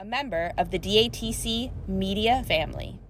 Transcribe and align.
a 0.00 0.04
member 0.04 0.52
of 0.56 0.70
the 0.70 0.78
DATC 0.78 1.72
media 1.88 2.44
family. 2.46 3.00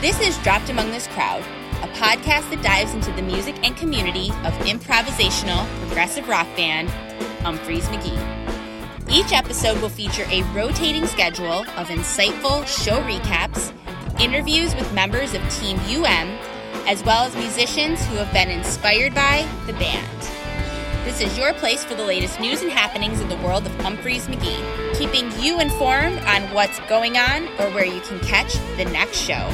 This 0.00 0.20
is 0.20 0.38
Dropped 0.44 0.68
Among 0.70 0.92
This 0.92 1.08
Crowd, 1.08 1.42
a 1.82 1.88
podcast 1.88 2.48
that 2.50 2.60
dives 2.62 2.94
into 2.94 3.10
the 3.12 3.22
music 3.22 3.56
and 3.64 3.76
community 3.76 4.30
of 4.44 4.52
improvisational 4.62 5.66
progressive 5.80 6.28
rock 6.28 6.46
band 6.56 6.88
Umphrey's 7.40 7.88
McGee. 7.88 9.10
Each 9.10 9.32
episode 9.32 9.80
will 9.82 9.88
feature 9.88 10.26
a 10.30 10.42
rotating 10.54 11.08
schedule 11.08 11.62
of 11.76 11.88
insightful 11.88 12.64
show 12.64 13.02
recaps, 13.02 13.72
interviews 14.20 14.72
with 14.76 14.92
members 14.94 15.34
of 15.34 15.42
Team 15.50 15.78
UM, 15.80 16.28
as 16.86 17.02
well 17.02 17.24
as 17.24 17.34
musicians 17.34 18.06
who 18.06 18.14
have 18.14 18.32
been 18.32 18.50
inspired 18.50 19.16
by 19.16 19.44
the 19.66 19.72
band. 19.72 20.41
This 21.04 21.20
is 21.20 21.36
your 21.36 21.52
place 21.54 21.84
for 21.84 21.96
the 21.96 22.04
latest 22.04 22.38
news 22.38 22.62
and 22.62 22.70
happenings 22.70 23.20
in 23.20 23.28
the 23.28 23.36
world 23.38 23.66
of 23.66 23.72
Umphrey's 23.78 24.28
McGee, 24.28 24.96
keeping 24.96 25.32
you 25.42 25.58
informed 25.58 26.20
on 26.20 26.42
what's 26.54 26.78
going 26.88 27.16
on 27.16 27.48
or 27.58 27.68
where 27.74 27.84
you 27.84 28.00
can 28.02 28.20
catch 28.20 28.54
the 28.76 28.84
next 28.84 29.18
show. 29.18 29.50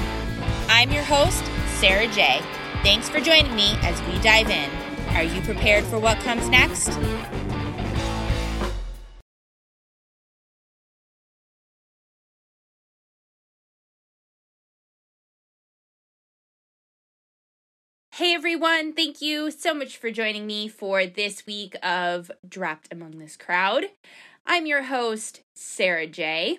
I'm 0.69 0.91
your 0.91 1.05
host, 1.05 1.43
Sarah 1.81 2.07
J. 2.09 2.43
Thanks 2.83 3.09
for 3.09 3.19
joining 3.19 3.57
me 3.57 3.79
as 3.81 3.99
we 4.03 4.21
dive 4.21 4.51
in. 4.51 4.71
Are 5.17 5.23
you 5.23 5.41
prepared 5.41 5.85
for 5.85 5.99
what 5.99 6.19
comes 6.19 6.47
next? 6.51 6.91
Hey 18.19 18.35
everyone, 18.35 18.95
thank 18.95 19.23
you 19.23 19.53
so 19.53 19.73
much 19.73 19.97
for 19.97 20.11
joining 20.11 20.45
me 20.45 20.67
for 20.67 21.07
this 21.07 21.47
week 21.47 21.77
of 21.85 22.33
Dropped 22.49 22.93
Among 22.93 23.21
This 23.21 23.37
Crowd. 23.37 23.85
I'm 24.45 24.67
your 24.67 24.83
host, 24.83 25.43
Sarah 25.55 26.09
J. 26.09 26.59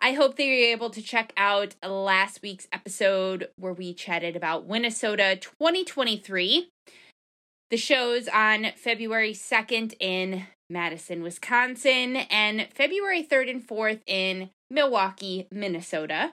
I 0.00 0.14
hope 0.14 0.34
that 0.34 0.42
you're 0.42 0.72
able 0.72 0.90
to 0.90 1.00
check 1.00 1.32
out 1.36 1.76
last 1.86 2.42
week's 2.42 2.66
episode 2.72 3.50
where 3.54 3.72
we 3.72 3.94
chatted 3.94 4.34
about 4.34 4.66
Winnesota 4.66 5.38
2023. 5.40 6.70
The 7.70 7.76
show's 7.76 8.26
on 8.26 8.72
February 8.74 9.32
2nd 9.32 9.94
in 10.00 10.48
Madison, 10.68 11.22
Wisconsin, 11.22 12.16
and 12.16 12.66
February 12.74 13.22
3rd 13.22 13.48
and 13.48 13.68
4th 13.68 14.00
in 14.08 14.50
Milwaukee, 14.68 15.46
Minnesota. 15.52 16.32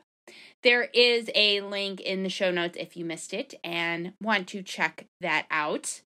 There 0.64 0.90
is 0.94 1.30
a 1.36 1.62
link 1.62 2.02
in 2.02 2.24
the 2.24 2.30
show 2.30 2.52
notes 2.52 2.78
if 2.80 2.98
you 2.98 3.06
missed 3.06 3.34
it 3.34 3.54
and 3.64 4.14
want 4.22 4.48
to 4.50 4.62
check 4.62 5.08
that 5.22 5.46
out. 5.52 6.02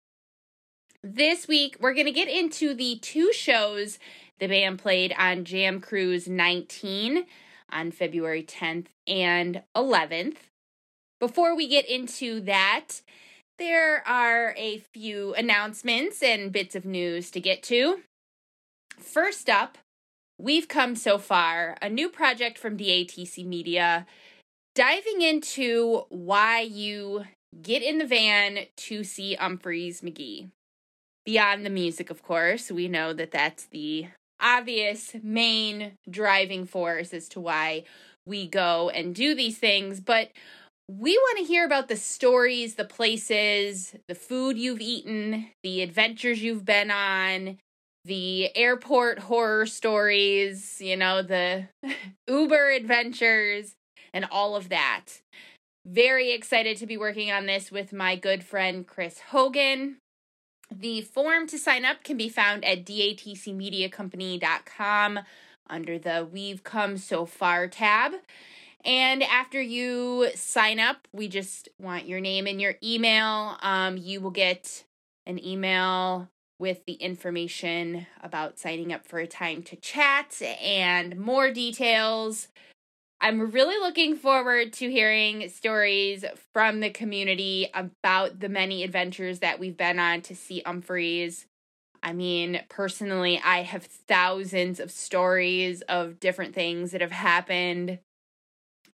This 1.04 1.48
week, 1.48 1.78
we're 1.80 1.94
going 1.94 2.06
to 2.06 2.12
get 2.12 2.28
into 2.28 2.74
the 2.74 3.00
two 3.02 3.34
shows 3.34 3.98
the 4.40 4.48
band 4.48 4.80
played 4.80 5.14
on 5.18 5.46
Jam 5.46 5.80
Cruise 5.80 6.28
19 6.28 7.26
on 7.72 7.92
February 7.92 8.44
10th 8.44 8.88
and 9.08 9.64
11th. 9.76 10.38
Before 11.20 11.56
we 11.56 11.68
get 11.68 11.88
into 11.88 12.42
that, 12.42 13.02
there 13.60 14.06
are 14.08 14.56
a 14.58 14.80
few 14.80 15.36
announcements 15.36 16.24
and 16.24 16.52
bits 16.52 16.76
of 16.76 16.86
news 16.86 17.30
to 17.32 17.40
get 17.40 17.62
to. 17.64 18.02
First 18.98 19.50
up, 19.50 19.78
we've 20.40 20.68
come 20.68 20.96
so 20.96 21.20
far, 21.20 21.78
a 21.82 21.90
new 21.90 22.10
project 22.10 22.58
from 22.58 22.78
DATC 22.78 23.46
Media 23.46 24.08
diving 24.76 25.22
into 25.22 26.04
why 26.10 26.62
you 26.62 27.26
get 27.62 27.84
in 27.84 27.98
the 27.98 28.06
van 28.06 28.60
to 28.78 29.04
see 29.04 29.38
Umphrey's 29.40 30.02
McGee. 30.02 30.50
Beyond 31.26 31.66
the 31.66 31.70
music, 31.70 32.10
of 32.10 32.24
course, 32.24 32.72
we 32.72 32.88
know 32.88 33.14
that 33.14 33.32
that's 33.32 33.66
the 33.66 34.08
obvious 34.40 35.12
main 35.22 35.94
driving 36.10 36.66
force 36.66 37.14
as 37.14 37.30
to 37.30 37.40
why 37.40 37.84
we 38.26 38.48
go 38.48 38.90
and 38.90 39.14
do 39.14 39.36
these 39.36 39.58
things, 39.58 40.00
but 40.00 40.32
we 40.90 41.18
want 41.18 41.38
to 41.38 41.46
hear 41.46 41.66
about 41.66 41.88
the 41.88 41.96
stories, 41.96 42.76
the 42.76 42.86
places, 42.86 43.96
the 44.08 44.16
food 44.16 44.58
you've 44.58 44.82
eaten, 44.82 45.48
the 45.64 45.82
adventures 45.82 46.42
you've 46.42 46.66
been 46.66 46.92
on, 46.92 47.58
the 48.04 48.56
airport 48.58 49.20
horror 49.20 49.66
stories, 49.66 50.82
you 50.82 50.98
know, 50.98 51.22
the 51.22 51.68
Uber 52.28 52.72
adventures, 52.72 53.76
and 54.14 54.26
all 54.32 54.56
of 54.56 54.70
that. 54.70 55.22
Very 55.86 56.32
excited 56.32 56.78
to 56.78 56.86
be 56.86 56.98
working 56.98 57.32
on 57.32 57.48
this 57.48 57.72
with 57.72 57.92
my 57.92 58.16
good 58.16 58.44
friend 58.44 58.88
Chris 58.88 59.20
Hogan. 59.30 59.98
The 60.70 61.02
form 61.02 61.48
to 61.48 61.58
sign 61.58 61.86
up 61.86 62.04
can 62.04 62.18
be 62.18 62.30
found 62.30 62.64
at 62.64 62.86
datcmediacompany.com 62.86 65.20
under 65.70 66.00
the 66.00 66.28
We've 66.32 66.64
Come 66.64 66.96
So 66.98 67.26
Far 67.26 67.68
tab. 67.68 68.14
And 68.84 69.22
after 69.24 69.62
you 69.62 70.30
sign 70.36 70.80
up, 70.80 71.08
we 71.14 71.28
just 71.28 71.70
want 71.80 72.08
your 72.08 72.20
name 72.20 72.48
and 72.48 72.62
your 72.62 72.76
email. 72.84 73.58
Um, 73.62 73.98
you 73.98 74.22
will 74.22 74.32
get 74.32 74.86
an 75.26 75.44
email 75.44 76.30
with 76.60 76.86
the 76.86 76.94
information 76.94 78.08
about 78.22 78.60
signing 78.60 78.94
up 78.94 79.06
for 79.06 79.20
a 79.20 79.28
time 79.28 79.64
to 79.64 79.76
chat 79.76 80.42
and 80.62 81.20
more 81.20 81.52
details. 81.52 82.48
I'm 83.24 83.52
really 83.52 83.78
looking 83.78 84.16
forward 84.16 84.74
to 84.74 84.90
hearing 84.90 85.48
stories 85.50 86.26
from 86.54 86.80
the 86.80 86.90
community 86.90 87.70
about 87.72 88.40
the 88.40 88.50
many 88.50 88.84
adventures 88.84 89.40
that 89.40 89.60
we've 89.60 89.78
been 89.78 90.00
on 90.00 90.22
to 90.24 90.36
see 90.36 90.64
Umphrey's. 90.66 91.46
I 92.02 92.14
mean, 92.14 92.62
personally, 92.68 93.40
I 93.46 93.62
have 93.62 93.86
thousands 93.86 94.80
of 94.80 94.90
stories 94.90 95.82
of 95.84 96.20
different 96.20 96.56
things 96.56 96.92
that 96.92 97.02
have 97.02 97.12
happened 97.12 98.00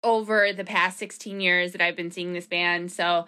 over 0.05 0.53
the 0.53 0.65
past 0.65 0.99
16 0.99 1.41
years 1.41 1.73
that 1.73 1.81
I've 1.81 1.97
been 1.97 2.13
seeing 2.13 2.33
this 2.33 2.47
band. 2.47 2.93
So 2.93 3.27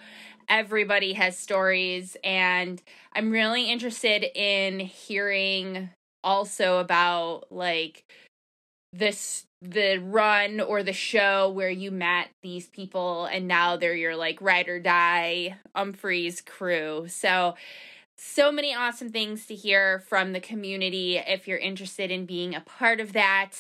everybody 0.49 1.15
has 1.15 1.37
stories, 1.37 2.17
and 2.23 2.81
I'm 3.13 3.33
really 3.33 3.69
interested 3.69 4.25
in 4.39 4.79
hearing 4.79 5.91
also 6.23 6.79
about 6.79 7.51
like 7.51 8.05
this 8.93 9.45
the 9.71 9.99
run 9.99 10.61
or 10.61 10.83
the 10.83 10.93
show 10.93 11.51
where 11.51 11.71
you 11.71 11.91
met 11.91 12.29
these 12.43 12.69
people 12.69 13.27
and 13.27 13.49
now 13.49 13.77
they're 13.77 13.95
your 13.95 14.17
like 14.17 14.41
ride 14.41 14.69
or 14.69 14.79
die 14.79 15.57
Umphrey's 15.75 16.41
crew. 16.41 17.07
So 17.09 17.55
so 18.17 18.53
many 18.53 18.73
awesome 18.75 19.11
things 19.11 19.47
to 19.47 19.55
hear 19.55 20.01
from 20.01 20.33
the 20.33 20.41
community 20.41 21.17
if 21.17 21.49
you're 21.49 21.59
interested 21.59 22.11
in 22.11 22.27
being 22.27 22.55
a 22.55 22.61
part 22.61 23.01
of 23.01 23.15
that. 23.15 23.53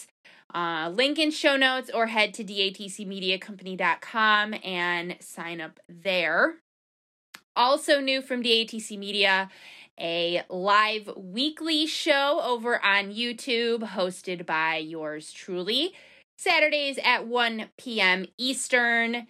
Uh, 0.54 0.90
link 0.94 1.18
in 1.18 1.32
show 1.32 1.56
notes 1.56 1.90
or 1.92 2.06
head 2.06 2.32
to 2.34 2.44
datcmediacompany.com 2.44 4.54
and 4.62 5.16
sign 5.20 5.60
up 5.60 5.80
there. 5.88 6.54
Also, 7.56 8.00
new 8.00 8.22
from 8.22 8.42
DATC 8.42 8.98
Media 8.98 9.48
a 9.98 10.42
live 10.48 11.10
weekly 11.16 11.86
show 11.86 12.40
over 12.42 12.84
on 12.84 13.12
YouTube 13.12 13.90
hosted 13.90 14.46
by 14.46 14.76
yours 14.76 15.32
truly. 15.32 15.94
Saturdays 16.38 16.98
at 17.04 17.26
1 17.26 17.66
p.m. 17.78 18.26
Eastern. 18.36 19.28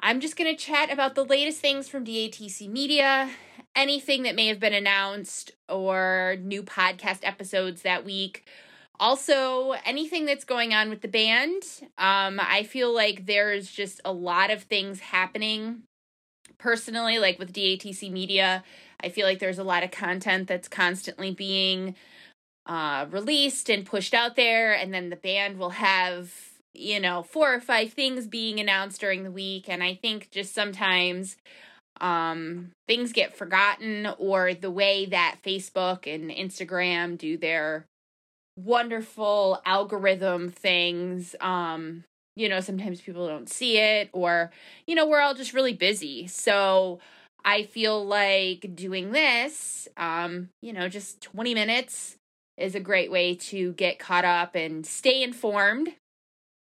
I'm 0.00 0.20
just 0.20 0.36
going 0.36 0.54
to 0.54 0.62
chat 0.62 0.92
about 0.92 1.14
the 1.14 1.24
latest 1.24 1.60
things 1.60 1.88
from 1.88 2.04
DATC 2.04 2.68
Media, 2.68 3.30
anything 3.74 4.22
that 4.24 4.34
may 4.34 4.48
have 4.48 4.60
been 4.60 4.74
announced, 4.74 5.52
or 5.68 6.36
new 6.40 6.62
podcast 6.62 7.20
episodes 7.22 7.82
that 7.82 8.04
week. 8.04 8.46
Also, 9.00 9.74
anything 9.84 10.24
that's 10.24 10.44
going 10.44 10.72
on 10.72 10.88
with 10.88 11.00
the 11.00 11.08
band. 11.08 11.62
Um, 11.98 12.40
I 12.40 12.64
feel 12.68 12.94
like 12.94 13.26
there's 13.26 13.70
just 13.70 14.00
a 14.04 14.12
lot 14.12 14.50
of 14.50 14.62
things 14.62 15.00
happening 15.00 15.82
personally, 16.58 17.18
like 17.18 17.38
with 17.38 17.52
DATC 17.52 18.10
Media 18.10 18.62
I 19.02 19.08
feel 19.08 19.26
like 19.26 19.38
there's 19.38 19.58
a 19.58 19.64
lot 19.64 19.82
of 19.82 19.90
content 19.90 20.48
that's 20.48 20.68
constantly 20.68 21.30
being 21.32 21.94
uh, 22.66 23.06
released 23.10 23.68
and 23.68 23.84
pushed 23.86 24.14
out 24.14 24.36
there, 24.36 24.72
and 24.72 24.92
then 24.92 25.10
the 25.10 25.16
band 25.16 25.58
will 25.58 25.70
have 25.70 26.32
you 26.72 26.98
know 27.00 27.22
four 27.22 27.54
or 27.54 27.60
five 27.60 27.92
things 27.92 28.26
being 28.26 28.58
announced 28.58 29.00
during 29.00 29.22
the 29.24 29.30
week, 29.30 29.68
and 29.68 29.82
I 29.82 29.94
think 29.94 30.30
just 30.30 30.54
sometimes 30.54 31.36
um 32.00 32.72
things 32.88 33.12
get 33.12 33.36
forgotten 33.36 34.08
or 34.18 34.52
the 34.52 34.70
way 34.70 35.06
that 35.06 35.36
Facebook 35.44 36.12
and 36.12 36.30
Instagram 36.30 37.16
do 37.16 37.36
their 37.36 37.86
wonderful 38.56 39.60
algorithm 39.64 40.48
things 40.48 41.36
um 41.40 42.02
you 42.36 42.48
know 42.48 42.60
sometimes 42.60 43.00
people 43.00 43.28
don't 43.28 43.48
see 43.48 43.78
it 43.78 44.10
or 44.12 44.50
you 44.86 44.94
know 44.94 45.06
we're 45.06 45.20
all 45.20 45.34
just 45.34 45.54
really 45.54 45.72
busy. 45.72 46.26
So 46.26 46.98
I 47.44 47.64
feel 47.64 48.04
like 48.04 48.74
doing 48.74 49.12
this, 49.12 49.86
um, 49.96 50.48
you 50.62 50.72
know, 50.72 50.88
just 50.88 51.20
20 51.20 51.54
minutes 51.54 52.16
is 52.56 52.74
a 52.74 52.80
great 52.80 53.10
way 53.10 53.34
to 53.34 53.72
get 53.72 53.98
caught 53.98 54.24
up 54.24 54.54
and 54.54 54.86
stay 54.86 55.22
informed. 55.22 55.90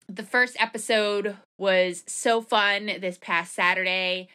The 0.08 0.22
first 0.22 0.56
episode 0.60 1.36
was 1.58 2.04
so 2.06 2.40
fun 2.40 2.90
this 3.00 3.18
past 3.18 3.54
Saturday. 3.54 4.28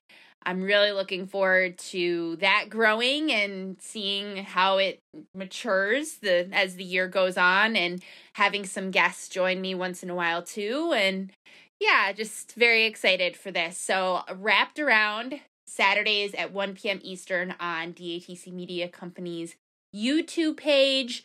I'm 0.45 0.61
really 0.61 0.91
looking 0.91 1.25
forward 1.25 1.77
to 1.89 2.35
that 2.37 2.65
growing 2.69 3.31
and 3.31 3.77
seeing 3.79 4.37
how 4.43 4.77
it 4.77 4.99
matures 5.33 6.15
the 6.21 6.49
as 6.51 6.75
the 6.75 6.83
year 6.83 7.07
goes 7.07 7.37
on 7.37 7.77
and 7.77 8.03
having 8.35 8.65
some 8.65 8.91
guests 8.91 9.29
join 9.29 9.61
me 9.61 9.73
once 9.73 10.03
in 10.03 10.09
a 10.09 10.15
while 10.15 10.43
too 10.43 10.91
and 10.93 11.31
yeah, 11.79 12.11
just 12.13 12.53
very 12.53 12.85
excited 12.85 13.35
for 13.35 13.51
this. 13.51 13.77
So, 13.77 14.21
wrapped 14.33 14.79
around 14.79 15.41
Saturdays 15.67 16.33
at 16.33 16.53
1 16.53 16.75
p.m. 16.75 16.99
Eastern 17.03 17.55
on 17.59 17.93
DATC 17.93 18.51
Media 18.51 18.87
Company's 18.87 19.55
YouTube 19.95 20.57
page. 20.57 21.23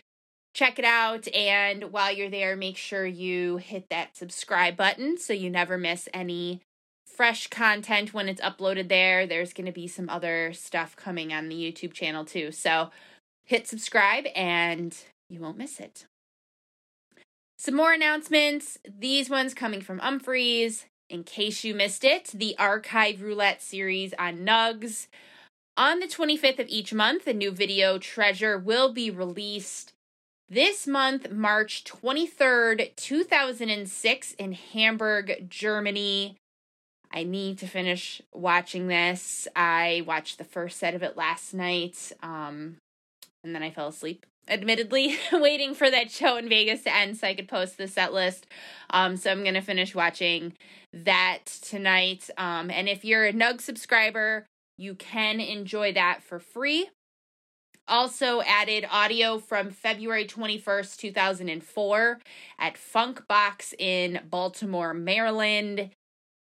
Check 0.54 0.78
it 0.78 0.84
out. 0.84 1.32
And 1.34 1.92
while 1.92 2.12
you're 2.12 2.30
there, 2.30 2.56
make 2.56 2.76
sure 2.76 3.06
you 3.06 3.58
hit 3.58 3.88
that 3.90 4.16
subscribe 4.16 4.76
button 4.76 5.18
so 5.18 5.32
you 5.32 5.50
never 5.50 5.78
miss 5.78 6.08
any 6.12 6.62
fresh 7.06 7.48
content 7.48 8.14
when 8.14 8.28
it's 8.28 8.40
uploaded 8.40 8.88
there. 8.88 9.26
There's 9.26 9.52
going 9.52 9.66
to 9.66 9.72
be 9.72 9.88
some 9.88 10.08
other 10.08 10.52
stuff 10.52 10.96
coming 10.96 11.32
on 11.32 11.48
the 11.48 11.56
YouTube 11.56 11.92
channel 11.92 12.24
too. 12.24 12.52
So 12.52 12.90
hit 13.44 13.66
subscribe 13.66 14.26
and 14.34 14.96
you 15.28 15.40
won't 15.40 15.58
miss 15.58 15.80
it. 15.80 16.06
Some 17.58 17.74
more 17.74 17.92
announcements. 17.92 18.78
These 18.88 19.28
ones 19.28 19.52
coming 19.52 19.80
from 19.80 19.98
Umphreys. 19.98 20.84
In 21.08 21.24
case 21.24 21.64
you 21.64 21.74
missed 21.74 22.04
it, 22.04 22.26
the 22.34 22.54
Archive 22.58 23.22
Roulette 23.22 23.62
series 23.62 24.12
on 24.18 24.40
Nugs. 24.40 25.06
On 25.74 26.00
the 26.00 26.06
25th 26.06 26.58
of 26.58 26.68
each 26.68 26.92
month, 26.92 27.26
a 27.26 27.32
new 27.32 27.50
video, 27.50 27.96
Treasure, 27.98 28.58
will 28.58 28.92
be 28.92 29.10
released. 29.10 29.94
This 30.50 30.86
month, 30.86 31.30
March 31.30 31.84
23rd, 31.84 32.94
2006, 32.96 34.32
in 34.32 34.52
Hamburg, 34.52 35.46
Germany. 35.48 36.36
I 37.10 37.22
need 37.22 37.58
to 37.58 37.66
finish 37.66 38.20
watching 38.34 38.88
this. 38.88 39.48
I 39.56 40.02
watched 40.06 40.36
the 40.36 40.44
first 40.44 40.78
set 40.78 40.94
of 40.94 41.02
it 41.02 41.16
last 41.16 41.54
night, 41.54 42.12
um, 42.22 42.76
and 43.42 43.54
then 43.54 43.62
I 43.62 43.70
fell 43.70 43.88
asleep. 43.88 44.26
Admittedly, 44.48 45.16
waiting 45.32 45.74
for 45.74 45.90
that 45.90 46.10
show 46.10 46.36
in 46.36 46.48
Vegas 46.48 46.82
to 46.84 46.94
end 46.94 47.16
so 47.16 47.26
I 47.26 47.34
could 47.34 47.48
post 47.48 47.76
the 47.76 47.86
set 47.86 48.12
list. 48.12 48.46
Um, 48.90 49.16
so 49.16 49.30
I'm 49.30 49.44
gonna 49.44 49.62
finish 49.62 49.94
watching 49.94 50.54
that 50.92 51.44
tonight. 51.46 52.30
Um, 52.38 52.70
and 52.70 52.88
if 52.88 53.04
you're 53.04 53.26
a 53.26 53.32
Nug 53.32 53.60
subscriber, 53.60 54.46
you 54.78 54.94
can 54.94 55.40
enjoy 55.40 55.92
that 55.92 56.22
for 56.22 56.38
free. 56.38 56.88
Also 57.86 58.42
added 58.42 58.86
audio 58.90 59.38
from 59.38 59.70
February 59.70 60.26
21st, 60.26 60.96
2004 60.98 62.18
at 62.58 62.74
Funkbox 62.74 63.72
in 63.78 64.20
Baltimore, 64.28 64.92
Maryland. 64.92 65.90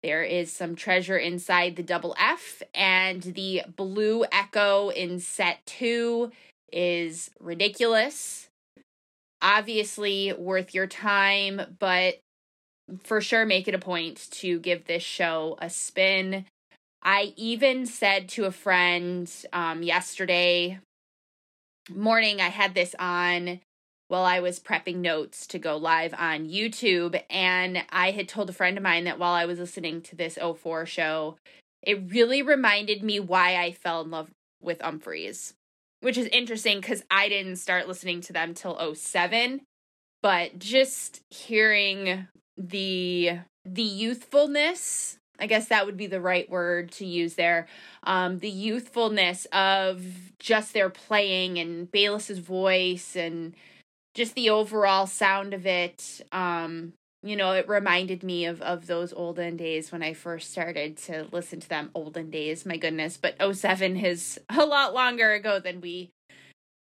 There 0.02 0.22
is 0.22 0.52
some 0.52 0.76
treasure 0.76 1.18
inside 1.18 1.76
the 1.76 1.82
double 1.82 2.14
F, 2.18 2.62
and 2.74 3.22
the 3.22 3.62
blue 3.76 4.24
echo 4.30 4.88
in 4.90 5.18
set 5.20 5.64
two 5.66 6.30
is 6.72 7.30
ridiculous. 7.40 8.48
Obviously, 9.42 10.32
worth 10.32 10.74
your 10.74 10.86
time, 10.86 11.76
but 11.78 12.18
for 13.02 13.20
sure 13.20 13.44
make 13.44 13.68
it 13.68 13.74
a 13.74 13.78
point 13.78 14.28
to 14.30 14.58
give 14.60 14.86
this 14.86 15.02
show 15.02 15.56
a 15.60 15.68
spin. 15.68 16.46
I 17.02 17.34
even 17.36 17.86
said 17.86 18.28
to 18.30 18.44
a 18.44 18.50
friend 18.50 19.30
um, 19.52 19.82
yesterday 19.82 20.80
morning, 21.88 22.40
I 22.40 22.48
had 22.48 22.74
this 22.74 22.94
on 22.98 23.60
while 24.08 24.24
I 24.24 24.40
was 24.40 24.60
prepping 24.60 24.96
notes 24.96 25.46
to 25.48 25.58
go 25.58 25.76
live 25.76 26.14
on 26.14 26.48
YouTube. 26.48 27.20
And 27.28 27.84
I 27.90 28.12
had 28.12 28.28
told 28.28 28.50
a 28.50 28.54
friend 28.54 28.76
of 28.76 28.82
mine 28.82 29.04
that 29.04 29.18
while 29.18 29.34
I 29.34 29.46
was 29.46 29.58
listening 29.58 30.00
to 30.02 30.16
this 30.16 30.38
04 30.38 30.86
show, 30.86 31.36
it 31.82 32.10
really 32.10 32.42
reminded 32.42 33.02
me 33.02 33.20
why 33.20 33.56
I 33.56 33.72
fell 33.72 34.00
in 34.02 34.10
love 34.10 34.30
with 34.60 34.78
Umphreys, 34.78 35.54
which 36.00 36.18
is 36.18 36.26
interesting 36.26 36.80
because 36.80 37.02
I 37.10 37.28
didn't 37.28 37.56
start 37.56 37.88
listening 37.88 38.20
to 38.22 38.32
them 38.32 38.54
till 38.54 38.94
07. 38.94 39.62
But 40.22 40.58
just 40.58 41.22
hearing 41.30 42.28
the 42.56 43.38
the 43.64 43.82
youthfulness 43.82 45.18
I 45.38 45.46
guess 45.46 45.68
that 45.68 45.84
would 45.86 45.96
be 45.96 46.06
the 46.06 46.20
right 46.20 46.48
word 46.48 46.90
to 46.92 47.06
use 47.06 47.34
there. 47.34 47.66
Um, 48.04 48.38
the 48.38 48.50
youthfulness 48.50 49.46
of 49.52 50.02
just 50.38 50.72
their 50.72 50.88
playing 50.88 51.58
and 51.58 51.90
Bayliss's 51.90 52.38
voice 52.38 53.16
and 53.16 53.54
just 54.14 54.34
the 54.34 54.48
overall 54.48 55.06
sound 55.06 55.52
of 55.52 55.66
it 55.66 56.22
um 56.32 56.94
you 57.26 57.36
know 57.36 57.52
it 57.52 57.68
reminded 57.68 58.22
me 58.22 58.46
of 58.46 58.62
of 58.62 58.86
those 58.86 59.12
olden 59.12 59.56
days 59.56 59.92
when 59.92 60.02
i 60.02 60.12
first 60.12 60.50
started 60.50 60.96
to 60.96 61.26
listen 61.32 61.60
to 61.60 61.68
them. 61.68 61.90
Olden 61.94 62.30
days 62.30 62.66
my 62.66 62.76
goodness. 62.76 63.16
But 63.16 63.36
07 63.40 63.96
is 63.96 64.38
a 64.50 64.64
lot 64.64 64.94
longer 64.94 65.32
ago 65.32 65.58
than 65.58 65.80
we 65.80 66.10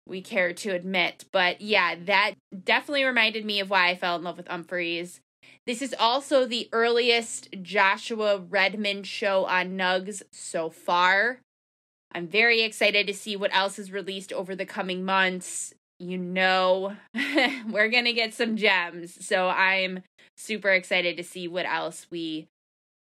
we 0.07 0.21
care 0.21 0.53
to 0.53 0.71
admit. 0.71 1.25
But 1.33 1.61
yeah 1.61 1.95
that 2.07 2.35
definitely 2.65 3.05
reminded 3.05 3.45
me 3.45 3.61
of 3.61 3.71
why 3.71 3.89
i 3.89 3.95
fell 3.95 4.17
in 4.17 4.23
love 4.23 4.37
with 4.37 4.47
umphreys 4.47 5.21
this 5.67 5.81
is 5.81 5.95
also 5.99 6.47
the 6.47 6.69
earliest 6.73 7.49
Joshua 7.63 8.39
Redman 8.39 9.03
show 9.05 9.47
on 9.47 9.77
nugs 9.79 10.23
so 10.31 10.69
far. 10.69 11.41
I'm 12.13 12.29
very 12.29 12.63
excited 12.63 13.07
to 13.07 13.15
see 13.15 13.35
what 13.35 13.55
else 13.55 13.79
is 13.79 13.91
released 13.91 14.33
over 14.33 14.55
the 14.55 14.67
coming 14.67 15.05
months. 15.05 15.75
You 15.99 16.19
know 16.19 16.97
we're 17.15 17.89
going 17.89 18.05
to 18.05 18.13
get 18.13 18.35
some 18.35 18.57
gems. 18.57 19.25
So 19.25 19.49
I'm 19.49 20.03
super 20.37 20.71
excited 20.71 21.17
to 21.17 21.23
see 21.23 21.49
what 21.49 21.67
else 21.67 22.07
we 22.11 22.49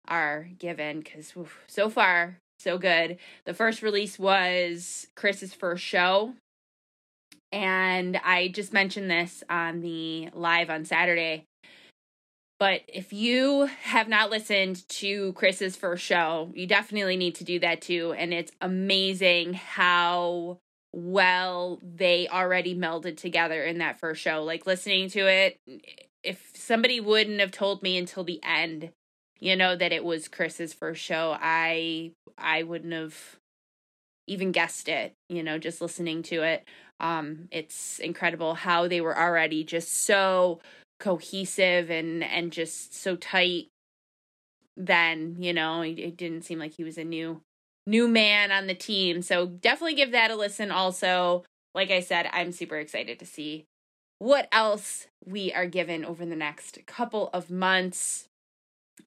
are 0.08 0.50
given 0.58 1.00
because 1.00 1.34
so 1.68 1.90
far, 1.90 2.38
so 2.60 2.78
good. 2.78 3.18
The 3.46 3.54
first 3.54 3.82
release 3.82 4.18
was 4.18 5.08
Chris's 5.16 5.54
first 5.54 5.84
show. 5.84 6.34
And 7.52 8.20
I 8.24 8.50
just 8.50 8.74
mentioned 8.74 9.10
this 9.10 9.44
on 9.50 9.82
the 9.82 10.30
live 10.34 10.70
on 10.70 10.86
Saturday. 10.86 11.46
But 12.60 12.82
if 12.88 13.14
you 13.14 13.70
have 13.84 14.10
not 14.10 14.30
listened 14.30 14.88
to 14.90 15.32
Chris's 15.34 15.78
first 15.78 16.04
show, 16.04 16.52
you 16.54 16.68
definitely 16.68 17.16
need 17.16 17.36
to 17.36 17.46
do 17.46 17.60
that 17.60 17.82
too. 17.82 18.14
And 18.18 18.34
it's 18.34 18.52
amazing 18.60 19.54
how 19.54 20.58
well 20.94 21.80
they 21.82 22.28
already 22.28 22.76
melded 22.76 23.16
together 23.16 23.64
in 23.64 23.78
that 23.78 24.00
first 24.00 24.22
show. 24.22 24.44
Like 24.44 24.68
listening 24.68 25.10
to 25.12 25.20
it, 25.22 25.58
if 26.24 26.52
somebody 26.56 27.00
wouldn't 27.00 27.40
have 27.40 27.52
told 27.52 27.82
me 27.82 27.98
until 27.98 28.24
the 28.24 28.40
end, 28.44 28.92
you 29.40 29.56
know, 29.56 29.76
that 29.76 29.94
it 29.94 30.04
was 30.04 30.28
Chris's 30.28 30.74
first 30.74 31.02
show, 31.02 31.38
I 31.40 32.12
I 32.38 32.64
wouldn't 32.64 32.94
have 32.94 33.38
even 34.28 34.52
guessed 34.52 34.88
it, 34.88 35.14
you 35.28 35.44
know, 35.44 35.58
just 35.58 35.82
listening 35.82 36.24
to 36.24 36.44
it. 36.44 36.68
Um 37.00 37.48
it's 37.52 38.00
incredible 38.00 38.56
how 38.56 38.88
they 38.88 39.02
were 39.02 39.18
already 39.18 39.64
just 39.64 40.06
so 40.06 40.60
cohesive 41.00 41.90
and 41.90 42.24
and 42.24 42.52
just 42.52 42.94
so 42.94 43.16
tight 43.16 43.68
then, 44.76 45.36
you 45.40 45.54
know, 45.54 45.82
it 45.82 46.16
didn't 46.18 46.44
seem 46.44 46.58
like 46.58 46.74
he 46.76 46.84
was 46.84 46.98
a 46.98 47.04
new 47.04 47.42
new 47.86 48.08
man 48.08 48.52
on 48.52 48.68
the 48.68 48.76
team. 48.76 49.22
So 49.22 49.48
definitely 49.48 49.96
give 49.96 50.12
that 50.12 50.32
a 50.32 50.36
listen 50.36 50.72
also. 50.72 51.44
Like 51.74 51.92
I 51.92 52.00
said, 52.02 52.30
I'm 52.32 52.52
super 52.52 52.78
excited 52.78 53.20
to 53.20 53.26
see 53.26 53.66
what 54.20 54.48
else 54.52 55.08
we 55.26 55.52
are 55.54 55.66
given 55.66 56.06
over 56.06 56.26
the 56.26 56.36
next 56.36 56.80
couple 56.86 57.30
of 57.34 57.50
months. 57.50 58.28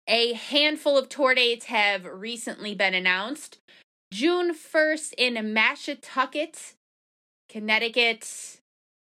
A 0.09 0.33
handful 0.33 0.99
of 0.99 1.09
tour 1.09 1.35
dates 1.35 1.67
have 1.67 2.05
recently 2.05 2.75
been 2.75 2.95
announced. 2.95 3.59
June 4.13 4.55
1st 4.55 5.15
in 5.17 5.35
Mashantucket, 5.35 6.75
Connecticut. 7.49 8.61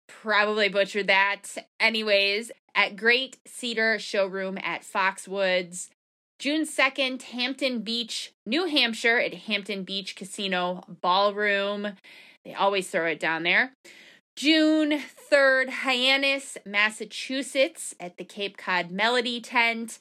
Probably 0.07 0.69
butchered 0.69 1.07
that. 1.07 1.57
Anyways, 1.79 2.51
at 2.75 2.95
Great 2.95 3.37
Cedar 3.45 3.97
Showroom 3.99 4.57
at 4.61 4.83
Foxwoods. 4.83 5.89
June 6.39 6.65
2nd, 6.65 7.21
Hampton 7.21 7.79
Beach, 7.79 8.33
New 8.45 8.65
Hampshire 8.65 9.17
at 9.17 9.33
Hampton 9.33 9.83
Beach 9.83 10.15
Casino 10.15 10.83
Ballroom. 11.01 11.93
They 12.43 12.53
always 12.53 12.89
throw 12.89 13.05
it 13.05 13.19
down 13.19 13.43
there. 13.43 13.71
June 14.35 14.99
3rd, 15.31 15.69
Hyannis, 15.69 16.57
Massachusetts 16.65 17.93
at 17.99 18.17
the 18.17 18.23
Cape 18.23 18.57
Cod 18.57 18.91
Melody 18.91 19.39
Tent. 19.39 19.99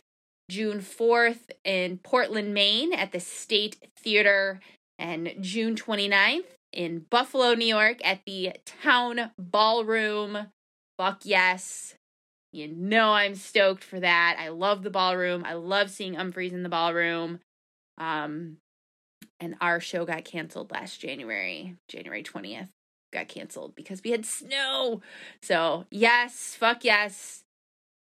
June 0.50 0.80
4th 0.80 1.50
in 1.64 1.98
Portland, 1.98 2.52
Maine 2.52 2.92
at 2.92 3.12
the 3.12 3.20
State 3.20 3.76
Theater. 3.98 4.60
And 4.98 5.34
June 5.40 5.76
29th 5.76 6.44
in 6.72 7.06
Buffalo, 7.10 7.54
New 7.54 7.66
York 7.66 7.98
at 8.04 8.20
the 8.26 8.52
Town 8.64 9.30
Ballroom. 9.38 10.48
Fuck 10.98 11.22
yes. 11.24 11.94
You 12.52 12.68
know 12.68 13.12
I'm 13.12 13.34
stoked 13.34 13.82
for 13.82 13.98
that. 14.00 14.36
I 14.38 14.48
love 14.48 14.82
the 14.82 14.90
ballroom. 14.90 15.42
I 15.44 15.54
love 15.54 15.90
seeing 15.90 16.14
Umphreys 16.14 16.52
in 16.52 16.62
the 16.62 16.68
ballroom. 16.68 17.40
Um, 17.98 18.58
and 19.40 19.56
our 19.60 19.80
show 19.80 20.04
got 20.04 20.24
canceled 20.24 20.70
last 20.70 21.00
January, 21.00 21.76
January 21.88 22.22
20th. 22.22 22.68
Got 23.12 23.28
canceled 23.28 23.74
because 23.74 24.02
we 24.02 24.10
had 24.10 24.24
snow. 24.24 25.02
So, 25.42 25.86
yes, 25.90 26.56
fuck 26.58 26.84
yes. 26.84 27.42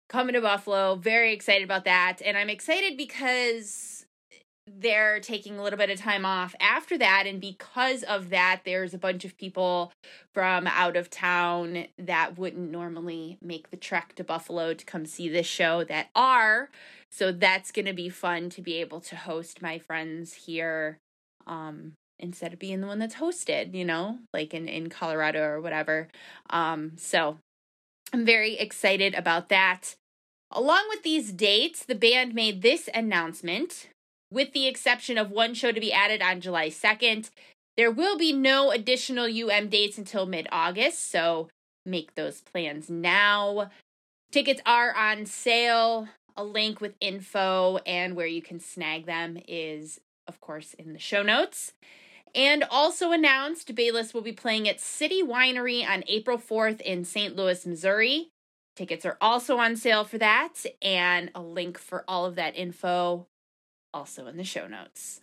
Coming 0.08 0.34
to 0.34 0.40
Buffalo. 0.40 0.94
Very 0.96 1.32
excited 1.32 1.64
about 1.64 1.84
that. 1.84 2.22
And 2.24 2.36
I'm 2.36 2.48
excited 2.48 2.96
because 2.96 4.06
they're 4.66 5.20
taking 5.20 5.58
a 5.58 5.62
little 5.62 5.78
bit 5.78 5.90
of 5.90 5.98
time 5.98 6.24
off 6.24 6.54
after 6.60 6.98
that. 6.98 7.24
And 7.26 7.40
because 7.40 8.02
of 8.02 8.30
that, 8.30 8.62
there's 8.64 8.94
a 8.94 8.98
bunch 8.98 9.24
of 9.24 9.36
people 9.36 9.92
from 10.34 10.66
out 10.66 10.96
of 10.96 11.10
town 11.10 11.86
that 11.98 12.38
wouldn't 12.38 12.70
normally 12.70 13.38
make 13.42 13.70
the 13.70 13.76
trek 13.76 14.14
to 14.16 14.24
Buffalo 14.24 14.74
to 14.74 14.84
come 14.84 15.06
see 15.06 15.28
this 15.28 15.46
show 15.46 15.84
that 15.84 16.08
are. 16.14 16.70
So 17.10 17.32
that's 17.32 17.70
going 17.70 17.86
to 17.86 17.92
be 17.92 18.08
fun 18.08 18.50
to 18.50 18.62
be 18.62 18.74
able 18.80 19.00
to 19.02 19.16
host 19.16 19.62
my 19.62 19.78
friends 19.78 20.32
here 20.32 20.98
um, 21.46 21.92
instead 22.18 22.52
of 22.52 22.58
being 22.58 22.80
the 22.80 22.86
one 22.86 22.98
that's 22.98 23.16
hosted, 23.16 23.74
you 23.74 23.84
know, 23.84 24.18
like 24.32 24.54
in, 24.54 24.68
in 24.68 24.88
Colorado 24.88 25.42
or 25.42 25.60
whatever. 25.60 26.08
Um, 26.50 26.92
so 26.96 27.38
I'm 28.12 28.24
very 28.24 28.56
excited 28.58 29.14
about 29.14 29.48
that. 29.48 29.96
Along 30.50 30.84
with 30.88 31.02
these 31.02 31.32
dates, 31.32 31.84
the 31.84 31.94
band 31.94 32.34
made 32.34 32.62
this 32.62 32.88
announcement 32.94 33.88
with 34.30 34.52
the 34.52 34.66
exception 34.66 35.18
of 35.18 35.30
one 35.30 35.54
show 35.54 35.72
to 35.72 35.80
be 35.80 35.92
added 35.92 36.22
on 36.22 36.40
July 36.40 36.68
2nd. 36.68 37.30
There 37.76 37.90
will 37.90 38.16
be 38.16 38.32
no 38.32 38.70
additional 38.70 39.26
UM 39.26 39.68
dates 39.68 39.98
until 39.98 40.26
mid 40.26 40.48
August, 40.50 41.10
so 41.10 41.48
make 41.84 42.14
those 42.14 42.40
plans 42.40 42.88
now. 42.88 43.70
Tickets 44.30 44.60
are 44.66 44.94
on 44.94 45.26
sale. 45.26 46.08
A 46.38 46.44
link 46.44 46.82
with 46.82 46.96
info 47.00 47.78
and 47.86 48.14
where 48.14 48.26
you 48.26 48.42
can 48.42 48.60
snag 48.60 49.06
them 49.06 49.38
is, 49.48 50.00
of 50.28 50.38
course, 50.40 50.74
in 50.74 50.92
the 50.92 50.98
show 50.98 51.22
notes. 51.22 51.72
And 52.36 52.64
also 52.70 53.12
announced, 53.12 53.74
Bayliss 53.74 54.12
will 54.12 54.20
be 54.20 54.32
playing 54.32 54.68
at 54.68 54.78
City 54.78 55.22
Winery 55.22 55.88
on 55.88 56.04
April 56.06 56.36
4th 56.36 56.82
in 56.82 57.04
St. 57.04 57.34
Louis, 57.34 57.64
Missouri. 57.64 58.28
Tickets 58.76 59.06
are 59.06 59.16
also 59.22 59.56
on 59.56 59.74
sale 59.74 60.04
for 60.04 60.18
that, 60.18 60.52
and 60.82 61.30
a 61.34 61.40
link 61.40 61.78
for 61.78 62.04
all 62.06 62.26
of 62.26 62.34
that 62.34 62.54
info 62.54 63.26
also 63.94 64.26
in 64.26 64.36
the 64.36 64.44
show 64.44 64.66
notes. 64.66 65.22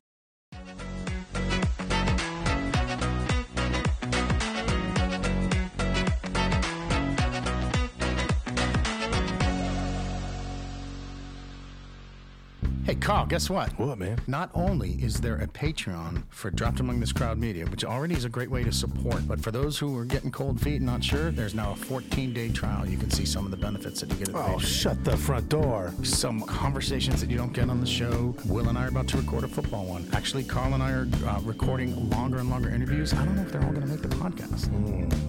Hey, 12.85 12.95
Carl, 12.95 13.25
guess 13.27 13.49
what? 13.49 13.69
What, 13.79 13.97
man? 13.97 14.19
Not 14.27 14.49
only 14.53 15.01
is 15.01 15.21
there 15.21 15.37
a 15.37 15.47
Patreon 15.47 16.23
for 16.29 16.49
Dropped 16.51 16.81
Among 16.81 16.99
This 16.99 17.13
Crowd 17.13 17.37
Media, 17.37 17.65
which 17.67 17.85
already 17.85 18.13
is 18.13 18.25
a 18.25 18.29
great 18.29 18.51
way 18.51 18.61
to 18.65 18.73
support, 18.73 19.25
but 19.25 19.39
for 19.39 19.51
those 19.51 19.77
who 19.79 19.97
are 19.97 20.03
getting 20.03 20.29
cold 20.31 20.59
feet 20.59 20.77
and 20.77 20.85
not 20.85 21.01
sure, 21.01 21.31
there's 21.31 21.53
now 21.55 21.71
a 21.71 21.75
14 21.77 22.33
day 22.33 22.49
trial. 22.49 22.85
You 22.85 22.97
can 22.97 23.09
see 23.09 23.23
some 23.23 23.45
of 23.45 23.51
the 23.51 23.57
benefits 23.57 24.01
that 24.01 24.09
you 24.11 24.17
get 24.17 24.27
at 24.29 24.33
the 24.33 24.39
Oh, 24.41 24.57
Patreon. 24.57 24.61
shut 24.65 25.03
the 25.05 25.15
front 25.15 25.47
door. 25.47 25.93
Some 26.03 26.41
conversations 26.41 27.21
that 27.21 27.29
you 27.29 27.37
don't 27.37 27.53
get 27.53 27.69
on 27.69 27.79
the 27.79 27.85
show. 27.87 28.35
Will 28.47 28.67
and 28.67 28.77
I 28.77 28.83
are 28.83 28.89
about 28.89 29.07
to 29.09 29.17
record 29.17 29.45
a 29.45 29.47
football 29.47 29.85
one. 29.85 30.05
Actually, 30.11 30.43
Carl 30.43 30.73
and 30.73 30.83
I 30.83 30.91
are 30.91 31.07
uh, 31.25 31.39
recording 31.43 32.09
longer 32.09 32.39
and 32.39 32.49
longer 32.49 32.67
interviews. 32.69 33.13
I 33.13 33.23
don't 33.23 33.37
know 33.37 33.43
if 33.43 33.51
they're 33.53 33.63
all 33.63 33.69
going 33.71 33.83
to 33.83 33.87
make 33.87 34.01
the 34.01 34.09
podcast, 34.09 34.69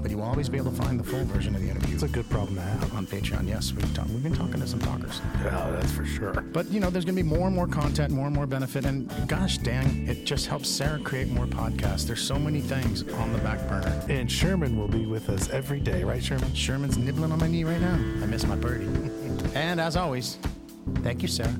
but 0.03 0.11
you 0.11 0.17
will 0.17 0.25
always 0.25 0.49
be 0.49 0.59
able 0.59 0.73
to 0.73 0.83
find 0.83 0.99
the 0.99 1.05
full 1.05 1.25
version 1.27 1.55
of 1.55 1.63
the 1.63 1.69
interview 1.71 1.95
It's 1.95 2.03
a 2.03 2.09
good 2.09 2.29
problem 2.29 2.57
to 2.57 2.63
have. 2.63 2.95
on 2.97 3.07
Patreon. 3.07 3.47
Yes, 3.47 3.73
we've, 3.73 3.85
we've 4.09 4.23
been 4.25 4.35
talking 4.35 4.59
to 4.61 4.67
some 4.67 4.81
talkers. 4.81 5.21
Yeah, 5.45 5.71
that's 5.71 5.93
for 5.93 6.05
sure. 6.05 6.33
But 6.53 6.67
you 6.73 6.81
know, 6.81 6.91
there's 6.91 7.05
going 7.05 7.17
to 7.17 7.23
be 7.23 7.29
more 7.29 7.44
and 7.47 7.57
more 7.57 7.67
content, 7.67 8.13
more 8.13 8.27
and 8.27 8.35
more 8.35 8.47
benefit, 8.47 8.85
and 8.85 9.11
gosh 9.29 9.59
dang, 9.59 10.07
it 10.07 10.25
just 10.25 10.47
helps 10.47 10.69
Sarah 10.69 10.99
create 10.99 11.29
more 11.29 11.47
podcasts. 11.47 12.07
There's 12.07 12.23
so 12.23 12.39
many 12.39 12.61
things 12.61 13.03
on 13.15 13.33
the 13.33 13.39
back 13.39 13.59
burner. 13.69 14.03
And 14.09 14.31
Sherman 14.31 14.79
will 14.79 14.89
be 14.89 15.07
with 15.07 15.29
us 15.29 15.49
every 15.51 15.81
day, 15.81 16.05
right, 16.05 16.23
Sherman? 16.23 16.55
Sherman's 16.55 16.97
nibbling 16.99 17.33
on 17.33 17.39
my 17.39 17.49
knee 17.49 17.65
right 17.65 17.81
now. 17.81 17.95
I 17.95 18.27
miss 18.27 18.47
my 18.47 18.57
birdie. 18.57 18.87
and 19.55 19.81
as 19.81 19.97
always, 19.97 20.39
thank 21.03 21.23
you, 21.23 21.29
Sarah. 21.29 21.57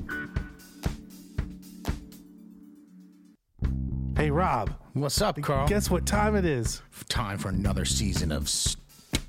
Hey, 4.15 4.31
Rob, 4.31 4.73
What's 4.93 5.21
up, 5.21 5.41
Carl? 5.41 5.67
guess 5.67 5.89
what 5.89 6.05
time 6.05 6.35
it 6.35 6.45
is? 6.45 6.81
Time 7.09 7.37
for 7.37 7.49
another 7.49 7.83
season 7.83 8.31
of 8.31 8.47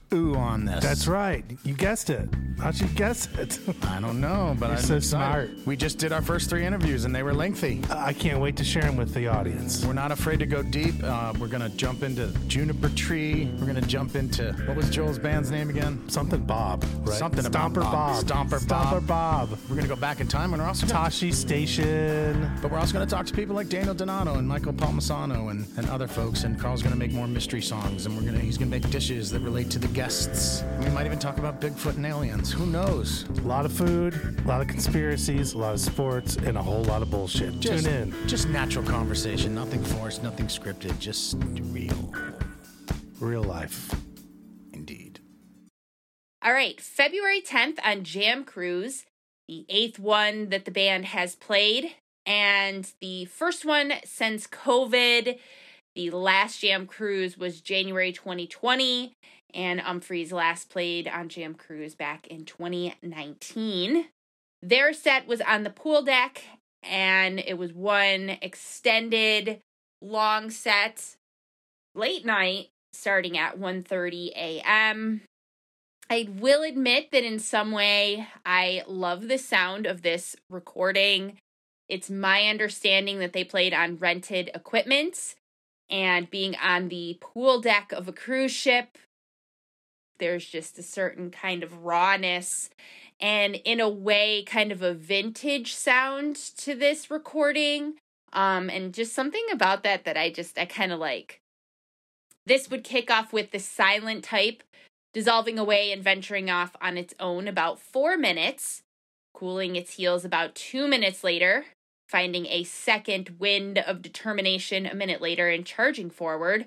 stew 0.06 0.34
on 0.36 0.64
this. 0.64 0.82
That's 0.82 1.06
right. 1.08 1.44
You 1.64 1.74
guessed 1.74 2.10
it. 2.10 2.28
How'd 2.60 2.80
you 2.80 2.86
guess 2.88 3.28
it? 3.38 3.58
I 3.82 4.00
don't 4.00 4.20
know, 4.20 4.56
but 4.58 4.66
You're 4.68 4.76
I'm 4.76 4.82
so 4.82 4.96
excited. 4.96 5.50
smart. 5.50 5.66
We 5.66 5.76
just 5.76 5.98
did 5.98 6.12
our 6.12 6.22
first 6.22 6.48
three 6.48 6.64
interviews, 6.64 7.04
and 7.04 7.14
they 7.14 7.22
were 7.22 7.34
lengthy. 7.34 7.82
I 7.90 8.12
can't 8.14 8.40
wait 8.40 8.56
to 8.56 8.64
share 8.64 8.82
them 8.82 8.96
with 8.96 9.12
the 9.12 9.26
audience. 9.28 9.84
We're 9.84 9.92
not 9.92 10.12
afraid 10.12 10.38
to 10.38 10.46
go 10.46 10.62
deep. 10.62 10.94
Uh, 11.02 11.34
we're 11.38 11.48
gonna 11.48 11.68
jump 11.70 12.02
into 12.02 12.28
Juniper 12.46 12.88
Tree. 12.90 13.50
We're 13.60 13.66
gonna 13.66 13.82
jump 13.82 14.16
into 14.16 14.52
what 14.66 14.76
was 14.76 14.88
Joel's 14.88 15.18
band's 15.18 15.50
name 15.50 15.68
again? 15.68 16.08
Something 16.08 16.40
Bob, 16.44 16.84
right? 17.04 17.18
Something 17.18 17.44
about 17.44 17.72
Stomper 17.72 17.82
Bob. 17.82 18.24
Stomper 18.24 18.68
Bob. 18.68 19.02
Stomper 19.02 19.06
Bob. 19.06 19.58
We're 19.68 19.76
gonna 19.76 19.88
go 19.88 19.96
back 19.96 20.20
in 20.20 20.28
time, 20.28 20.54
and 20.54 20.62
we're 20.62 20.68
also 20.68 20.86
Tashi 20.86 21.32
Station. 21.32 22.50
but 22.62 22.70
we're 22.70 22.78
also 22.78 22.92
gonna 22.94 23.06
talk 23.06 23.26
to 23.26 23.34
people 23.34 23.54
like 23.54 23.68
Daniel 23.68 23.94
Donato 23.94 24.36
and 24.36 24.48
Michael 24.48 24.72
Palmisano 24.72 25.50
and, 25.50 25.66
and 25.76 25.88
other 25.90 26.06
folks. 26.08 26.44
And 26.44 26.58
Carl's 26.58 26.82
gonna 26.82 26.96
make 26.96 27.12
more 27.12 27.26
mystery 27.26 27.60
songs, 27.62 28.06
and 28.06 28.16
we're 28.16 28.24
gonna 28.24 28.38
he's 28.40 28.56
gonna 28.56 28.70
make 28.70 28.88
dishes 28.90 29.30
that 29.32 29.40
relate 29.40 29.68
to 29.70 29.78
the 29.78 29.88
guests. 29.96 30.62
We 30.80 30.90
might 30.90 31.06
even 31.06 31.18
talk 31.18 31.38
about 31.38 31.58
Bigfoot 31.58 31.96
and 31.96 32.04
aliens. 32.04 32.52
Who 32.52 32.66
knows? 32.66 33.24
A 33.38 33.40
lot 33.48 33.64
of 33.64 33.72
food, 33.72 34.12
a 34.44 34.46
lot 34.46 34.60
of 34.60 34.68
conspiracies, 34.68 35.54
a 35.54 35.58
lot 35.58 35.72
of 35.72 35.80
sports, 35.80 36.36
and 36.36 36.58
a 36.58 36.62
whole 36.62 36.84
lot 36.84 37.00
of 37.00 37.10
bullshit. 37.10 37.58
Just, 37.60 37.86
Tune 37.86 37.94
in. 37.94 38.28
Just 38.28 38.46
natural 38.50 38.84
conversation, 38.84 39.54
nothing 39.54 39.82
forced, 39.82 40.22
nothing 40.22 40.48
scripted, 40.48 40.98
just 40.98 41.38
real. 41.72 42.12
Real 43.20 43.42
life. 43.42 43.94
Indeed. 44.74 45.20
All 46.44 46.52
right, 46.52 46.78
February 46.78 47.40
10th 47.40 47.78
on 47.82 48.04
Jam 48.04 48.44
Cruise, 48.44 49.06
the 49.48 49.64
eighth 49.70 49.98
one 49.98 50.50
that 50.50 50.66
the 50.66 50.70
band 50.70 51.06
has 51.06 51.34
played, 51.34 51.92
and 52.26 52.92
the 53.00 53.24
first 53.24 53.64
one 53.64 53.94
since 54.04 54.46
COVID. 54.46 55.38
The 55.94 56.10
last 56.10 56.60
Jam 56.60 56.86
Cruise 56.86 57.38
was 57.38 57.62
January 57.62 58.12
2020, 58.12 59.15
and 59.56 59.80
Umphreys 59.80 60.32
last 60.32 60.68
played 60.68 61.08
on 61.08 61.30
Jam 61.30 61.54
Cruise 61.54 61.94
back 61.94 62.26
in 62.26 62.44
2019. 62.44 64.04
Their 64.62 64.92
set 64.92 65.26
was 65.26 65.40
on 65.40 65.64
the 65.64 65.70
pool 65.70 66.02
deck, 66.02 66.44
and 66.82 67.40
it 67.40 67.56
was 67.56 67.72
one 67.72 68.36
extended 68.42 69.60
long 70.02 70.50
set 70.50 71.16
late 71.94 72.26
night 72.26 72.68
starting 72.92 73.38
at 73.38 73.58
1:30 73.58 74.28
a.m. 74.36 75.22
I 76.08 76.28
will 76.30 76.62
admit 76.62 77.10
that 77.10 77.24
in 77.24 77.38
some 77.38 77.72
way 77.72 78.28
I 78.44 78.82
love 78.86 79.26
the 79.26 79.38
sound 79.38 79.86
of 79.86 80.02
this 80.02 80.36
recording. 80.50 81.38
It's 81.88 82.10
my 82.10 82.46
understanding 82.46 83.20
that 83.20 83.32
they 83.32 83.42
played 83.42 83.72
on 83.72 83.96
rented 83.96 84.50
equipment 84.54 85.34
and 85.88 86.30
being 86.30 86.56
on 86.56 86.88
the 86.88 87.16
pool 87.20 87.60
deck 87.60 87.92
of 87.92 88.06
a 88.06 88.12
cruise 88.12 88.52
ship 88.52 88.98
there's 90.18 90.46
just 90.46 90.78
a 90.78 90.82
certain 90.82 91.30
kind 91.30 91.62
of 91.62 91.84
rawness 91.84 92.70
and 93.20 93.54
in 93.56 93.80
a 93.80 93.88
way 93.88 94.42
kind 94.44 94.72
of 94.72 94.82
a 94.82 94.94
vintage 94.94 95.74
sound 95.74 96.36
to 96.36 96.74
this 96.74 97.10
recording 97.10 97.94
um 98.32 98.68
and 98.68 98.92
just 98.92 99.14
something 99.14 99.44
about 99.52 99.82
that 99.82 100.04
that 100.04 100.16
I 100.16 100.30
just 100.30 100.58
I 100.58 100.66
kind 100.66 100.92
of 100.92 100.98
like. 100.98 101.40
This 102.44 102.70
would 102.70 102.84
kick 102.84 103.10
off 103.10 103.32
with 103.32 103.50
the 103.50 103.58
silent 103.58 104.22
type 104.22 104.62
dissolving 105.12 105.58
away 105.58 105.90
and 105.92 106.04
venturing 106.04 106.50
off 106.50 106.76
on 106.80 106.96
its 106.98 107.14
own 107.18 107.48
about 107.48 107.80
4 107.80 108.16
minutes 108.16 108.82
cooling 109.32 109.76
its 109.76 109.94
heels 109.94 110.24
about 110.24 110.54
2 110.54 110.86
minutes 110.86 111.24
later 111.24 111.64
finding 112.08 112.46
a 112.46 112.64
second 112.64 113.36
wind 113.38 113.78
of 113.78 114.02
determination 114.02 114.86
a 114.86 114.94
minute 114.94 115.20
later 115.20 115.48
and 115.48 115.66
charging 115.66 116.10
forward 116.10 116.66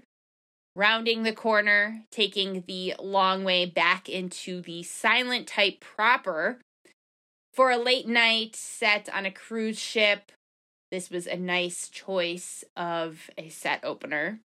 rounding 0.75 1.23
the 1.23 1.33
corner, 1.33 2.03
taking 2.11 2.63
the 2.67 2.95
long 2.99 3.43
way 3.43 3.65
back 3.65 4.07
into 4.07 4.61
the 4.61 4.83
silent 4.83 5.47
type 5.47 5.79
proper. 5.79 6.59
For 7.53 7.71
a 7.71 7.77
late 7.77 8.07
night 8.07 8.55
set 8.55 9.09
on 9.13 9.25
a 9.25 9.31
cruise 9.31 9.79
ship, 9.79 10.31
this 10.91 11.09
was 11.09 11.27
a 11.27 11.35
nice 11.35 11.89
choice 11.89 12.63
of 12.75 13.29
a 13.37 13.49
set 13.49 13.83
opener. 13.83 14.39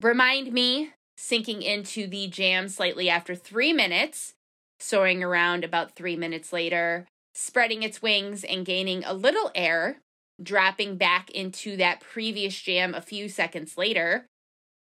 Remind 0.00 0.52
me, 0.52 0.92
sinking 1.16 1.62
into 1.62 2.06
the 2.06 2.28
jam 2.28 2.68
slightly 2.68 3.08
after 3.08 3.34
three 3.34 3.72
minutes, 3.72 4.34
soaring 4.78 5.22
around 5.22 5.64
about 5.64 5.96
three 5.96 6.16
minutes 6.16 6.52
later, 6.52 7.06
spreading 7.34 7.82
its 7.82 8.02
wings 8.02 8.44
and 8.44 8.66
gaining 8.66 9.04
a 9.04 9.14
little 9.14 9.50
air, 9.54 9.98
dropping 10.42 10.96
back 10.96 11.30
into 11.30 11.76
that 11.76 12.00
previous 12.00 12.58
jam 12.60 12.94
a 12.94 13.00
few 13.00 13.28
seconds 13.28 13.76
later 13.76 14.26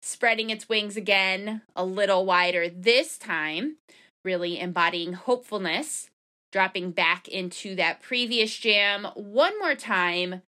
spreading 0.06 0.50
its 0.50 0.68
wings 0.68 0.96
again 0.96 1.62
a 1.74 1.84
little 1.84 2.24
wider 2.24 2.68
this 2.68 3.18
time, 3.18 3.76
really 4.24 4.60
embodying 4.60 5.14
hopefulness, 5.14 6.10
dropping 6.52 6.92
back 6.92 7.26
into 7.26 7.74
that 7.74 8.00
previous 8.00 8.56
jam 8.56 9.04
one 9.14 9.58
more 9.58 9.74
time 9.74 10.42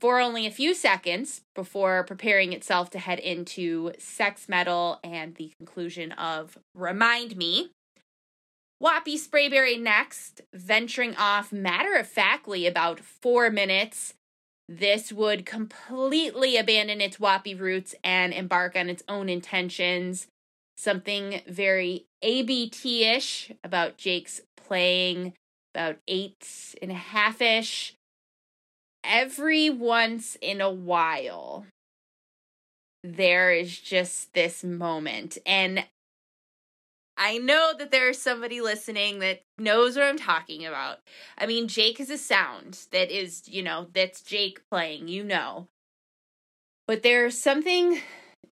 for 0.00 0.18
only 0.18 0.44
a 0.44 0.50
few 0.50 0.74
seconds 0.74 1.42
before 1.54 2.02
preparing 2.02 2.52
itself 2.52 2.90
to 2.90 2.98
head 2.98 3.20
into 3.20 3.92
sex 3.96 4.48
metal 4.48 4.98
and 5.04 5.36
the 5.36 5.52
conclusion 5.56 6.10
of 6.12 6.58
Remind 6.74 7.36
Me. 7.36 7.70
Wappy 8.82 9.14
Sprayberry 9.14 9.80
next, 9.80 10.40
venturing 10.52 11.14
off 11.14 11.52
matter 11.52 11.94
of 11.94 12.08
factly 12.08 12.66
about 12.66 12.98
four 12.98 13.50
minutes 13.50 14.14
this 14.68 15.12
would 15.12 15.46
completely 15.46 16.56
abandon 16.56 17.00
its 17.00 17.18
Wappy 17.18 17.58
roots 17.58 17.94
and 18.02 18.32
embark 18.32 18.76
on 18.76 18.88
its 18.88 19.02
own 19.08 19.28
intentions. 19.28 20.26
Something 20.76 21.42
very 21.46 22.06
ABT 22.22 23.04
ish 23.04 23.52
about 23.62 23.96
Jake's 23.96 24.40
playing, 24.56 25.34
about 25.74 25.98
eight 26.08 26.74
and 26.82 26.90
a 26.90 26.94
half 26.94 27.40
ish. 27.40 27.94
Every 29.04 29.70
once 29.70 30.36
in 30.40 30.60
a 30.60 30.70
while, 30.70 31.66
there 33.04 33.52
is 33.52 33.78
just 33.78 34.34
this 34.34 34.64
moment. 34.64 35.38
And 35.46 35.86
I 37.16 37.38
know 37.38 37.72
that 37.78 37.90
there's 37.90 38.18
somebody 38.18 38.60
listening 38.60 39.20
that 39.20 39.42
knows 39.58 39.96
what 39.96 40.04
I'm 40.04 40.18
talking 40.18 40.66
about. 40.66 40.98
I 41.38 41.46
mean, 41.46 41.68
Jake 41.68 41.98
is 41.98 42.10
a 42.10 42.18
sound 42.18 42.86
that 42.92 43.10
is, 43.10 43.48
you 43.48 43.62
know, 43.62 43.86
that's 43.92 44.20
Jake 44.20 44.60
playing, 44.70 45.08
you 45.08 45.24
know. 45.24 45.68
But 46.86 47.02
there's 47.02 47.40
something 47.40 48.00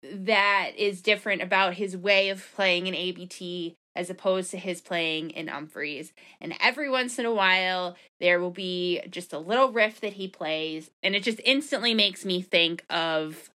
that 0.02 0.72
is 0.76 1.02
different 1.02 1.42
about 1.42 1.74
his 1.74 1.96
way 1.96 2.30
of 2.30 2.46
playing 2.54 2.88
an 2.88 2.94
ABT 2.94 3.76
as 3.96 4.10
opposed 4.10 4.50
to 4.50 4.58
his 4.58 4.80
playing 4.80 5.30
in 5.30 5.46
Umphrey's. 5.46 6.12
And 6.40 6.54
every 6.60 6.90
once 6.90 7.18
in 7.18 7.26
a 7.26 7.32
while, 7.32 7.96
there 8.20 8.40
will 8.40 8.50
be 8.50 9.00
just 9.08 9.32
a 9.32 9.38
little 9.38 9.70
riff 9.70 10.00
that 10.00 10.14
he 10.14 10.26
plays, 10.26 10.90
and 11.02 11.14
it 11.14 11.22
just 11.22 11.40
instantly 11.44 11.94
makes 11.94 12.24
me 12.24 12.42
think 12.42 12.84
of 12.90 13.50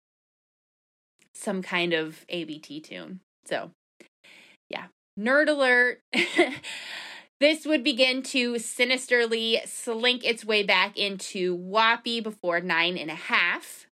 some 1.34 1.62
kind 1.62 1.94
of 1.94 2.26
ABT 2.30 2.82
tune. 2.82 3.20
So, 3.46 3.72
nerd 5.20 5.50
alert. 5.50 6.02
this 7.40 7.66
would 7.66 7.84
begin 7.84 8.24
to 8.24 8.58
sinisterly 8.58 9.62
slink 9.66 10.24
its 10.24 10.46
way 10.46 10.64
back 10.64 10.98
into 10.98 11.58
Wappy 11.58 12.24
before 12.24 12.62
nine 12.62 12.98
and 12.98 13.12
a 13.12 13.16
half, 13.16 13.88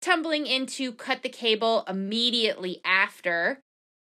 tumbling 0.00 0.46
into 0.46 0.92
Cut 0.92 1.22
the 1.22 1.28
Cable 1.28 1.84
immediately 1.88 2.80
after. 2.84 3.60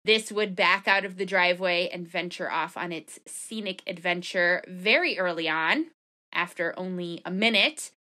This 0.06 0.32
would 0.32 0.56
back 0.56 0.88
out 0.88 1.06
of 1.06 1.18
the 1.18 1.26
driveway 1.26 1.90
and 1.92 2.08
venture 2.08 2.52
off 2.52 2.76
on 2.76 2.92
its 2.92 3.20
scenic 3.26 3.84
adventure 3.88 4.62
very 4.68 5.18
early 5.18 5.48
on, 5.48 5.92
after 6.34 6.78
only 6.78 7.22
a 7.26 7.32
minute, 7.32 7.92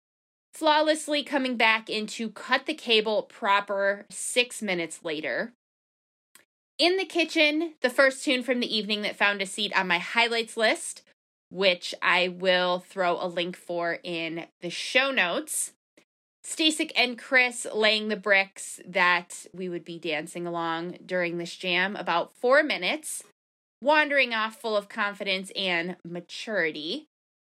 flawlessly 0.53 1.23
coming 1.23 1.57
back 1.57 1.89
into 1.89 2.31
Cut 2.31 2.67
the 2.67 2.75
Cable 2.75 3.23
proper 3.23 4.05
six 4.11 4.61
minutes 4.61 5.05
later. 5.05 5.53
In 6.83 6.97
the 6.97 7.05
Kitchen, 7.05 7.75
the 7.81 7.89
first 7.89 8.25
tune 8.25 8.43
from 8.43 8.59
the 8.59 8.77
evening 8.77 9.03
that 9.03 9.15
found 9.15 9.41
a 9.41 9.47
seat 9.47 9.73
on 9.79 9.87
my 9.87 9.99
highlights 9.99 10.57
list, 10.57 11.03
which 11.49 11.95
I 12.03 12.27
will 12.27 12.81
throw 12.81 13.23
a 13.23 13.29
link 13.29 13.57
for 13.57 14.01
in 14.03 14.47
the 14.63 14.69
show 14.69 15.13
notes. 15.13 15.75
Stasik 16.45 16.91
and 16.97 17.17
Chris 17.17 17.69
laying 17.73 18.09
the 18.09 18.17
bricks 18.17 18.81
that 18.85 19.47
we 19.55 19.69
would 19.69 19.85
be 19.85 20.01
dancing 20.01 20.45
along 20.45 20.99
during 21.07 21.39
this 21.39 21.55
jam 21.55 21.95
about 21.95 22.35
four 22.35 22.65
minutes, 22.65 23.23
wandering 23.81 24.35
off 24.35 24.57
full 24.57 24.77
of 24.77 24.89
confidence 24.89 25.53
and 25.55 25.95
maturity 26.05 27.07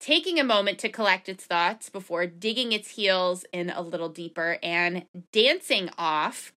taking 0.01 0.37
a 0.37 0.43
moment 0.43 0.79
to 0.79 0.89
collect 0.89 1.29
its 1.29 1.45
thoughts 1.45 1.89
before 1.89 2.25
digging 2.25 2.73
its 2.73 2.89
heels 2.89 3.45
in 3.53 3.69
a 3.69 3.81
little 3.81 4.09
deeper 4.09 4.57
and 4.61 5.05
dancing 5.31 5.89
off, 5.97 6.51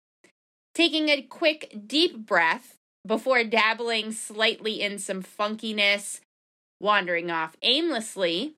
taking 0.75 1.09
a 1.09 1.21
quick, 1.23 1.73
deep 1.87 2.17
breath 2.25 2.77
before 3.07 3.43
dabbling 3.43 4.11
slightly 4.11 4.81
in 4.81 4.99
some 4.99 5.23
funkiness, 5.23 6.19
wandering 6.79 7.31
off 7.31 7.55
aimlessly, 7.61 8.55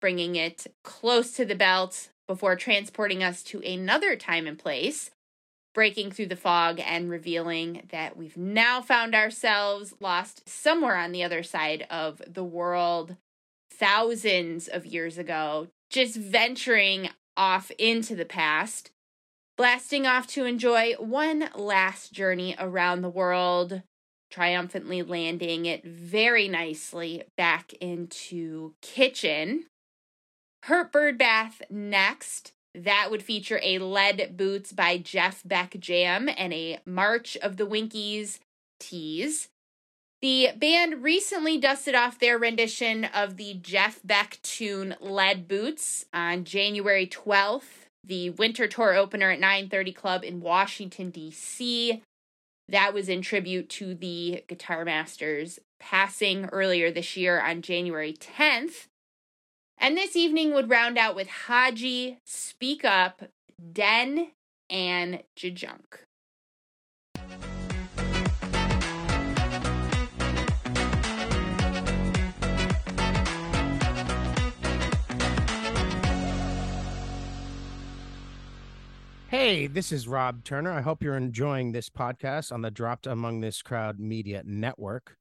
bringing 0.00 0.36
it 0.36 0.66
close 0.84 1.32
to 1.32 1.44
the 1.44 1.54
belt 1.54 2.10
before 2.28 2.56
transporting 2.56 3.22
us 3.22 3.42
to 3.42 3.60
another 3.60 4.16
time 4.16 4.46
and 4.46 4.58
place. 4.58 5.10
Breaking 5.74 6.10
through 6.10 6.26
the 6.26 6.36
fog 6.36 6.80
and 6.80 7.10
revealing 7.10 7.82
that 7.90 8.16
we've 8.16 8.36
now 8.36 8.80
found 8.80 9.14
ourselves 9.14 9.92
lost 10.00 10.48
somewhere 10.48 10.96
on 10.96 11.12
the 11.12 11.22
other 11.22 11.42
side 11.42 11.86
of 11.90 12.22
the 12.26 12.44
world 12.44 13.16
thousands 13.70 14.68
of 14.68 14.86
years 14.86 15.18
ago, 15.18 15.68
just 15.90 16.16
venturing 16.16 17.10
off 17.36 17.70
into 17.78 18.16
the 18.16 18.24
past, 18.24 18.90
blasting 19.56 20.06
off 20.06 20.26
to 20.28 20.44
enjoy 20.44 20.94
one 20.94 21.48
last 21.54 22.12
journey 22.12 22.54
around 22.58 23.02
the 23.02 23.08
world, 23.08 23.82
triumphantly 24.30 25.02
landing 25.02 25.66
it 25.66 25.84
very 25.84 26.48
nicely 26.48 27.22
back 27.36 27.72
into 27.74 28.74
kitchen. 28.82 29.66
Hurt 30.64 30.92
Bird 30.92 31.16
Bath 31.16 31.62
next. 31.70 32.52
That 32.74 33.08
would 33.10 33.22
feature 33.22 33.60
a 33.62 33.78
Lead 33.78 34.36
Boots 34.36 34.72
by 34.72 34.98
Jeff 34.98 35.42
Beck 35.44 35.76
Jam 35.78 36.28
and 36.36 36.52
a 36.52 36.80
March 36.84 37.36
of 37.38 37.56
the 37.56 37.64
Winkies 37.64 38.40
tease. 38.78 39.48
The 40.20 40.50
band 40.56 41.02
recently 41.02 41.56
dusted 41.56 41.94
off 41.94 42.18
their 42.18 42.38
rendition 42.38 43.04
of 43.04 43.36
the 43.36 43.54
Jeff 43.54 44.00
Beck 44.04 44.38
tune 44.42 44.96
Lead 45.00 45.46
Boots 45.46 46.04
on 46.12 46.44
January 46.44 47.06
12th, 47.06 47.85
the 48.06 48.30
winter 48.30 48.66
tour 48.68 48.94
opener 48.94 49.30
at 49.30 49.40
930 49.40 49.92
Club 49.92 50.24
in 50.24 50.40
Washington, 50.40 51.10
D.C. 51.10 52.02
That 52.68 52.94
was 52.94 53.08
in 53.08 53.22
tribute 53.22 53.68
to 53.70 53.94
the 53.94 54.44
Guitar 54.48 54.84
Masters 54.84 55.58
passing 55.78 56.46
earlier 56.46 56.90
this 56.90 57.16
year 57.16 57.40
on 57.40 57.62
January 57.62 58.14
10th. 58.14 58.86
And 59.78 59.96
this 59.96 60.16
evening 60.16 60.54
would 60.54 60.70
round 60.70 60.96
out 60.96 61.14
with 61.14 61.28
Haji, 61.28 62.18
Speak 62.24 62.84
Up, 62.84 63.24
Den, 63.72 64.32
and 64.70 65.22
Jajunk. 65.36 66.05
Hey, 79.38 79.66
this 79.66 79.92
is 79.92 80.08
Rob 80.08 80.44
Turner. 80.44 80.72
I 80.72 80.80
hope 80.80 81.02
you're 81.02 81.14
enjoying 81.14 81.70
this 81.70 81.90
podcast 81.90 82.50
on 82.50 82.62
the 82.62 82.70
Dropped 82.70 83.06
Among 83.06 83.42
This 83.42 83.60
Crowd 83.60 84.00
Media 84.00 84.42
Network. 84.46 85.18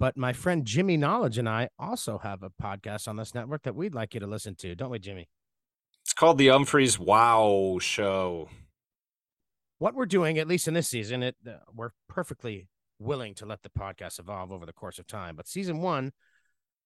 But 0.00 0.16
my 0.16 0.32
friend 0.32 0.64
Jimmy 0.64 0.96
Knowledge 0.96 1.38
and 1.38 1.48
I 1.48 1.68
also 1.78 2.18
have 2.18 2.42
a 2.42 2.50
podcast 2.50 3.06
on 3.06 3.14
this 3.14 3.32
network 3.32 3.62
that 3.62 3.76
we'd 3.76 3.94
like 3.94 4.14
you 4.14 4.18
to 4.18 4.26
listen 4.26 4.56
to, 4.56 4.74
don't 4.74 4.90
we, 4.90 4.98
Jimmy? 4.98 5.28
It's 6.04 6.12
called 6.12 6.36
the 6.36 6.48
Umphrey's 6.48 6.98
Wow 6.98 7.78
Show. 7.80 8.48
What 9.78 9.94
we're 9.94 10.06
doing, 10.06 10.36
at 10.38 10.48
least 10.48 10.66
in 10.66 10.74
this 10.74 10.88
season, 10.88 11.22
it 11.22 11.36
uh, 11.46 11.58
we're 11.72 11.92
perfectly 12.08 12.66
willing 12.98 13.34
to 13.36 13.46
let 13.46 13.62
the 13.62 13.70
podcast 13.70 14.18
evolve 14.18 14.50
over 14.50 14.66
the 14.66 14.72
course 14.72 14.98
of 14.98 15.06
time. 15.06 15.36
But 15.36 15.46
season 15.46 15.78
one, 15.78 16.10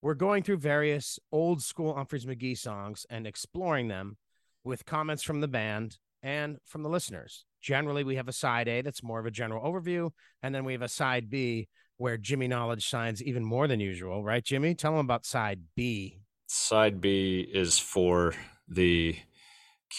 we're 0.02 0.12
going 0.12 0.42
through 0.42 0.58
various 0.58 1.18
old 1.32 1.62
school 1.62 1.94
Umphrey's 1.94 2.26
McGee 2.26 2.58
songs 2.58 3.06
and 3.08 3.26
exploring 3.26 3.88
them 3.88 4.18
with 4.64 4.84
comments 4.84 5.22
from 5.22 5.40
the 5.40 5.48
band 5.48 5.96
and 6.22 6.58
from 6.66 6.82
the 6.82 6.88
listeners. 6.88 7.44
Generally, 7.60 8.04
we 8.04 8.16
have 8.16 8.28
a 8.28 8.32
side 8.32 8.68
A 8.68 8.82
that's 8.82 9.02
more 9.02 9.20
of 9.20 9.26
a 9.26 9.30
general 9.30 9.62
overview, 9.62 10.10
and 10.42 10.54
then 10.54 10.64
we 10.64 10.72
have 10.72 10.82
a 10.82 10.88
side 10.88 11.28
B 11.30 11.68
where 11.96 12.16
Jimmy 12.16 12.48
Knowledge 12.48 12.82
shines 12.82 13.22
even 13.22 13.44
more 13.44 13.68
than 13.68 13.78
usual, 13.78 14.24
right, 14.24 14.42
Jimmy? 14.42 14.74
Tell 14.74 14.92
them 14.92 15.00
about 15.00 15.26
side 15.26 15.60
B. 15.76 16.20
Side 16.46 17.00
B 17.00 17.46
is 17.52 17.78
for 17.78 18.34
the 18.66 19.16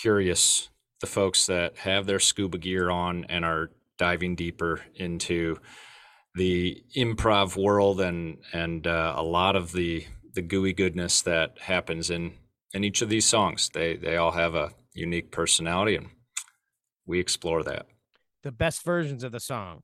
curious, 0.02 0.70
the 1.00 1.08
folks 1.08 1.46
that 1.46 1.78
have 1.78 2.08
their 2.08 2.20
scuba 2.20 2.58
gear 2.58 2.90
on 2.90 3.26
and 3.30 3.46
are 3.46 3.72
diving 4.00 4.36
deeper 4.36 4.82
into 4.96 5.58
the 6.34 6.84
improv 6.98 7.62
world 7.62 8.02
and 8.02 8.38
and 8.54 8.88
uh, 8.88 9.14
a 9.16 9.24
lot 9.24 9.56
of 9.56 9.72
the 9.74 10.06
the 10.34 10.42
gooey 10.42 10.74
goodness 10.74 11.22
that 11.22 11.58
happens 11.60 12.10
in 12.10 12.34
in 12.74 12.84
each 12.84 13.02
of 13.02 13.10
these 13.10 13.26
songs. 13.26 13.70
They 13.74 13.96
they 13.96 14.18
all 14.18 14.32
have 14.32 14.56
a 14.56 14.72
unique 14.94 15.32
personality, 15.32 15.96
and 15.96 16.10
we 17.06 17.20
explore 17.20 17.64
that. 17.64 17.86
The 18.44 18.52
best 18.52 18.84
versions 18.84 19.24
of 19.24 19.32
the 19.32 19.40
song, 19.40 19.82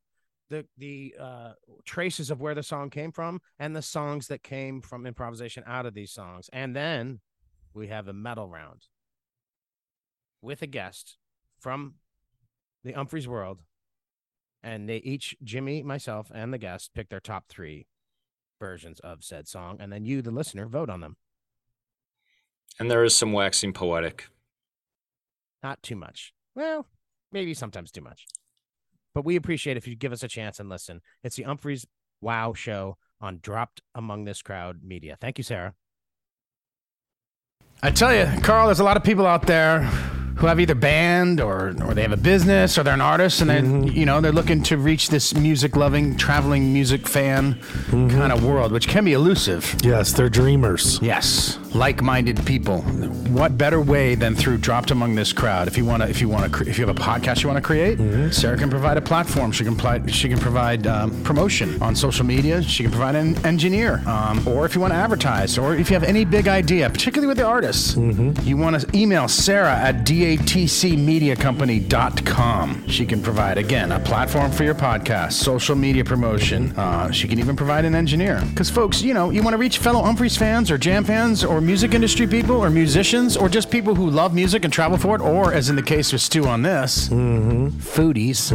the 0.49 0.65
the 0.77 1.15
uh, 1.19 1.53
traces 1.85 2.31
of 2.31 2.41
where 2.41 2.55
the 2.55 2.63
song 2.63 2.89
came 2.89 3.11
from, 3.11 3.41
and 3.59 3.75
the 3.75 3.81
songs 3.81 4.27
that 4.27 4.43
came 4.43 4.81
from 4.81 5.05
improvisation 5.05 5.63
out 5.67 5.85
of 5.85 5.93
these 5.93 6.11
songs, 6.11 6.49
and 6.51 6.75
then 6.75 7.19
we 7.73 7.87
have 7.87 8.07
a 8.07 8.13
medal 8.13 8.49
round 8.49 8.83
with 10.41 10.61
a 10.61 10.67
guest 10.67 11.17
from 11.59 11.95
the 12.83 12.93
Umphrey's 12.93 13.27
world, 13.27 13.61
and 14.63 14.87
they 14.87 14.97
each 14.97 15.35
Jimmy, 15.43 15.83
myself, 15.83 16.31
and 16.33 16.53
the 16.53 16.57
guest 16.57 16.91
pick 16.93 17.09
their 17.09 17.19
top 17.19 17.45
three 17.49 17.87
versions 18.59 18.99
of 19.01 19.23
said 19.23 19.47
song, 19.47 19.77
and 19.79 19.91
then 19.91 20.05
you, 20.05 20.21
the 20.21 20.31
listener, 20.31 20.67
vote 20.67 20.89
on 20.89 21.01
them. 21.01 21.17
And 22.79 22.89
there 22.89 23.03
is 23.03 23.15
some 23.15 23.33
waxing 23.33 23.73
poetic. 23.73 24.27
Not 25.63 25.81
too 25.83 25.95
much. 25.95 26.33
Well, 26.55 26.87
maybe 27.31 27.53
sometimes 27.53 27.91
too 27.91 28.01
much. 28.01 28.25
But 29.13 29.25
we 29.25 29.35
appreciate 29.35 29.77
if 29.77 29.87
you 29.87 29.95
give 29.95 30.11
us 30.11 30.23
a 30.23 30.27
chance 30.27 30.59
and 30.59 30.69
listen. 30.69 31.01
It's 31.23 31.35
the 31.35 31.43
Umphrey's 31.43 31.85
Wow 32.21 32.53
Show 32.53 32.97
on 33.19 33.39
Dropped 33.41 33.81
Among 33.95 34.25
This 34.25 34.41
Crowd 34.41 34.83
Media. 34.83 35.17
Thank 35.19 35.37
you, 35.37 35.43
Sarah. 35.43 35.73
I 37.81 37.91
tell 37.91 38.13
you, 38.13 38.27
Carl, 38.41 38.67
there's 38.67 38.79
a 38.79 38.83
lot 38.83 38.97
of 38.97 39.03
people 39.03 39.25
out 39.25 39.45
there 39.45 39.81
who 40.37 40.45
have 40.45 40.59
either 40.59 40.75
band 40.75 41.41
or 41.41 41.75
or 41.83 41.93
they 41.93 42.03
have 42.03 42.11
a 42.11 42.17
business 42.17 42.77
or 42.77 42.83
they're 42.83 42.93
an 42.93 43.01
artist 43.01 43.41
and 43.41 43.49
they 43.49 43.59
mm-hmm. 43.59 43.87
you 43.89 44.05
know 44.05 44.21
they're 44.21 44.31
looking 44.31 44.61
to 44.61 44.77
reach 44.77 45.09
this 45.09 45.33
music 45.33 45.75
loving 45.75 46.15
traveling 46.15 46.71
music 46.71 47.07
fan 47.07 47.55
mm-hmm. 47.55 48.09
kind 48.09 48.31
of 48.31 48.45
world 48.45 48.71
which 48.71 48.87
can 48.87 49.03
be 49.03 49.13
elusive 49.13 49.75
Yes, 49.83 50.13
they're 50.13 50.29
dreamers. 50.29 50.99
yes 51.01 51.57
like-minded 51.77 52.45
people. 52.45 52.81
What 53.37 53.57
better 53.57 53.79
way 53.79 54.15
than 54.15 54.35
through 54.35 54.57
dropped 54.57 54.91
among 54.91 55.15
this 55.15 55.31
crowd? 55.33 55.67
If 55.67 55.77
you 55.77 55.85
want 55.85 56.01
to 56.03 56.09
if 56.09 56.21
you 56.21 56.29
want 56.29 56.51
to 56.53 56.67
if 56.69 56.77
you 56.79 56.85
have 56.87 56.95
a 56.95 56.99
podcast 56.99 57.43
you 57.43 57.49
want 57.49 57.57
to 57.57 57.61
create 57.61 57.99
sarah 58.33 58.57
can 58.57 58.69
provide 58.69 58.97
a 58.97 59.01
platform. 59.01 59.51
She 59.51 59.63
can 59.63 59.75
provide 59.75 60.11
she 60.13 60.27
can 60.29 60.39
provide 60.39 60.87
um, 60.87 61.11
promotion 61.23 61.81
on 61.81 61.95
social 61.95 62.25
media. 62.25 62.61
She 62.63 62.83
can 62.83 62.91
provide 62.91 63.15
an 63.15 63.35
engineer 63.45 64.01
um, 64.07 64.45
or 64.47 64.65
if 64.65 64.73
you 64.75 64.81
want 64.81 64.93
to 64.93 64.97
advertise 64.97 65.57
or 65.57 65.75
if 65.75 65.89
you 65.89 65.93
have 65.95 66.03
any 66.03 66.25
big 66.25 66.47
idea 66.47 66.89
particularly 66.89 67.27
with 67.27 67.37
the 67.37 67.45
artists 67.45 67.95
you 68.43 68.57
want 68.57 68.79
to 68.79 68.97
email 68.97 69.27
sarah 69.27 69.75
at 69.75 70.05
datcmediacompany.com 70.05 72.87
she 72.87 73.05
can 73.05 73.21
provide 73.21 73.57
again 73.57 73.91
a 73.91 73.99
platform 73.99 74.51
for 74.51 74.63
your 74.63 74.75
podcast 74.75 75.33
social 75.33 75.75
media 75.75 76.03
promotion. 76.03 76.71
Uh, 76.77 77.11
she 77.11 77.27
can 77.27 77.39
even 77.39 77.55
provide 77.55 77.85
an 77.85 77.95
engineer. 77.95 78.41
Because 78.49 78.69
folks 78.69 79.01
you 79.01 79.13
know 79.13 79.29
you 79.29 79.41
want 79.43 79.53
to 79.53 79.57
reach 79.57 79.77
fellow 79.79 80.01
Umphreys 80.03 80.37
fans 80.37 80.71
or 80.71 80.77
jam 80.77 81.03
fans 81.03 81.43
or 81.43 81.59
music 81.67 81.93
industry 81.93 82.25
people 82.25 82.55
or 82.55 82.69
musicians 82.69 83.35
or 83.35 83.49
just 83.49 83.69
people 83.69 83.93
who 83.93 84.09
love 84.09 84.33
music 84.33 84.63
and 84.63 84.71
travel 84.73 84.97
for 84.97 85.15
it 85.15 85.21
or 85.21 85.53
as 85.53 85.69
in 85.69 85.75
the 85.75 85.83
case 85.83 86.13
with 86.13 86.21
stew 86.21 86.47
on 86.47 86.61
this 86.61 87.09
foodies 87.09 88.53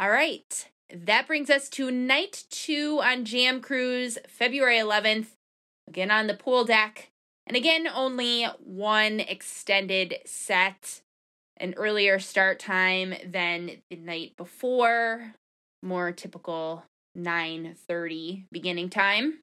All 0.00 0.10
right. 0.10 0.68
That 0.92 1.28
brings 1.28 1.48
us 1.48 1.68
to 1.70 1.92
night 1.92 2.42
two 2.50 3.00
on 3.00 3.24
Jam 3.24 3.60
Cruise, 3.60 4.18
February 4.28 4.78
11th. 4.78 5.28
Again 5.86 6.10
on 6.10 6.26
the 6.26 6.34
pool 6.34 6.64
deck. 6.64 7.12
And 7.46 7.56
again, 7.56 7.86
only 7.86 8.44
one 8.58 9.20
extended 9.20 10.16
set. 10.24 11.00
An 11.58 11.74
earlier 11.76 12.18
start 12.18 12.58
time 12.58 13.14
than 13.24 13.82
the 13.88 13.96
night 13.96 14.36
before. 14.36 15.34
More 15.82 16.10
typical 16.10 16.84
9:30 17.16 18.46
beginning 18.50 18.90
time. 18.90 19.40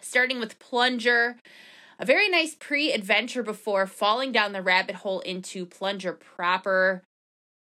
Starting 0.00 0.40
with 0.40 0.58
Plunger. 0.58 1.38
A 1.98 2.04
very 2.04 2.28
nice 2.28 2.54
pre-adventure 2.54 3.42
before 3.42 3.86
falling 3.86 4.32
down 4.32 4.52
the 4.52 4.62
rabbit 4.62 4.96
hole 4.96 5.20
into 5.20 5.64
Plunger 5.64 6.12
proper. 6.12 7.02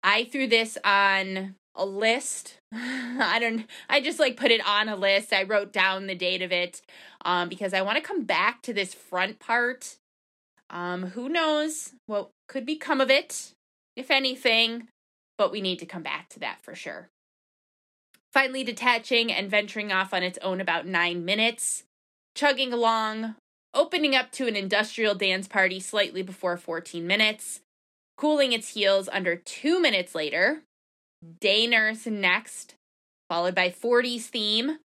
I 0.02 0.24
threw 0.24 0.48
this 0.48 0.78
on 0.84 1.56
a 1.76 1.86
list. 1.86 2.60
I 2.74 3.38
don't 3.40 3.66
I 3.90 4.02
just 4.02 4.20
like 4.20 4.38
put 4.38 4.52
it 4.52 4.66
on 4.66 4.90
a 4.90 4.96
list. 4.96 5.34
I 5.34 5.44
wrote 5.44 5.72
down 5.72 6.08
the 6.08 6.16
date 6.16 6.42
of 6.42 6.52
it 6.52 6.82
um 7.24 7.50
because 7.50 7.74
I 7.74 7.82
want 7.82 7.98
to 7.98 8.04
come 8.04 8.24
back 8.24 8.62
to 8.64 8.74
this 8.74 8.94
front 8.94 9.40
part. 9.40 9.98
Um 10.70 11.08
who 11.08 11.30
knows 11.30 11.94
what 12.08 12.30
could 12.48 12.66
become 12.66 13.02
of 13.02 13.10
it 13.10 13.54
if 13.96 14.12
anything, 14.12 14.88
but 15.38 15.52
we 15.52 15.62
need 15.62 15.80
to 15.80 15.86
come 15.86 16.04
back 16.04 16.30
to 16.30 16.40
that 16.40 16.62
for 16.62 16.76
sure. 16.76 17.10
Finally 18.32 18.64
detaching 18.64 19.32
and 19.32 19.50
venturing 19.50 19.92
off 19.92 20.14
on 20.14 20.24
its 20.24 20.40
own 20.42 20.62
about 20.62 20.88
9 20.88 21.26
minutes, 21.26 21.84
chugging 22.34 22.72
along, 22.72 23.36
opening 23.74 24.16
up 24.16 24.32
to 24.32 24.48
an 24.48 24.56
industrial 24.56 25.16
dance 25.16 25.50
party 25.50 25.82
slightly 25.82 26.22
before 26.22 26.56
14 26.56 27.06
minutes, 27.06 27.60
cooling 28.16 28.54
its 28.54 28.70
heels 28.70 29.10
under 29.12 29.36
2 29.36 29.82
minutes 29.82 30.16
later, 30.16 30.62
Day 31.40 31.68
Nurse 31.68 32.08
next, 32.08 32.76
followed 33.30 33.54
by 33.54 33.70
40s 33.70 34.24
theme, 34.24 34.80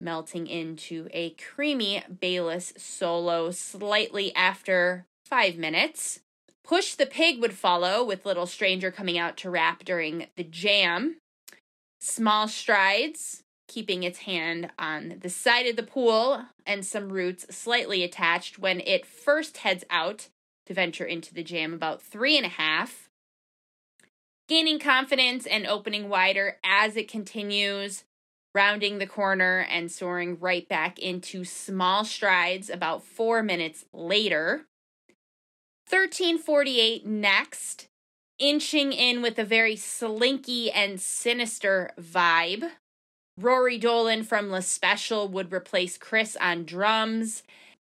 melting 0.00 0.46
into 0.46 1.08
a 1.12 1.30
creamy 1.30 2.02
Bayliss 2.20 2.72
solo 2.76 3.50
slightly 3.50 4.34
after 4.34 5.06
five 5.26 5.56
minutes. 5.56 6.20
Push 6.64 6.94
the 6.94 7.06
Pig 7.06 7.40
would 7.40 7.54
follow, 7.54 8.04
with 8.04 8.24
Little 8.24 8.46
Stranger 8.46 8.92
coming 8.92 9.18
out 9.18 9.36
to 9.38 9.50
rap 9.50 9.84
during 9.84 10.26
the 10.36 10.44
jam. 10.44 11.16
Small 12.00 12.46
Strides, 12.46 13.42
keeping 13.66 14.04
its 14.04 14.20
hand 14.20 14.70
on 14.78 15.16
the 15.20 15.30
side 15.30 15.66
of 15.66 15.74
the 15.76 15.82
pool, 15.82 16.44
and 16.64 16.86
some 16.86 17.08
roots 17.08 17.52
slightly 17.54 18.04
attached 18.04 18.58
when 18.58 18.80
it 18.80 19.04
first 19.04 19.58
heads 19.58 19.84
out 19.90 20.28
to 20.66 20.74
venture 20.74 21.04
into 21.04 21.34
the 21.34 21.42
jam 21.42 21.74
about 21.74 22.00
three 22.00 22.36
and 22.36 22.46
a 22.46 22.50
half 22.50 23.08
gaining 24.48 24.78
confidence 24.78 25.46
and 25.46 25.66
opening 25.66 26.08
wider 26.08 26.58
as 26.64 26.96
it 26.96 27.08
continues, 27.08 28.04
rounding 28.54 28.98
the 28.98 29.06
corner 29.06 29.66
and 29.70 29.90
soaring 29.90 30.38
right 30.38 30.68
back 30.68 30.98
into 30.98 31.44
small 31.44 32.04
strides 32.04 32.68
about 32.68 33.02
four 33.02 33.42
minutes 33.42 33.84
later. 33.92 34.66
1348 35.88 37.06
next, 37.06 37.88
inching 38.38 38.92
in 38.92 39.22
with 39.22 39.38
a 39.38 39.44
very 39.44 39.76
slinky 39.76 40.70
and 40.70 41.00
sinister 41.00 41.90
vibe. 42.00 42.70
Rory 43.38 43.78
Dolan 43.78 44.24
from 44.24 44.50
Lespecial 44.50 45.30
would 45.30 45.52
replace 45.52 45.96
Chris 45.96 46.36
on 46.40 46.64
drums. 46.64 47.42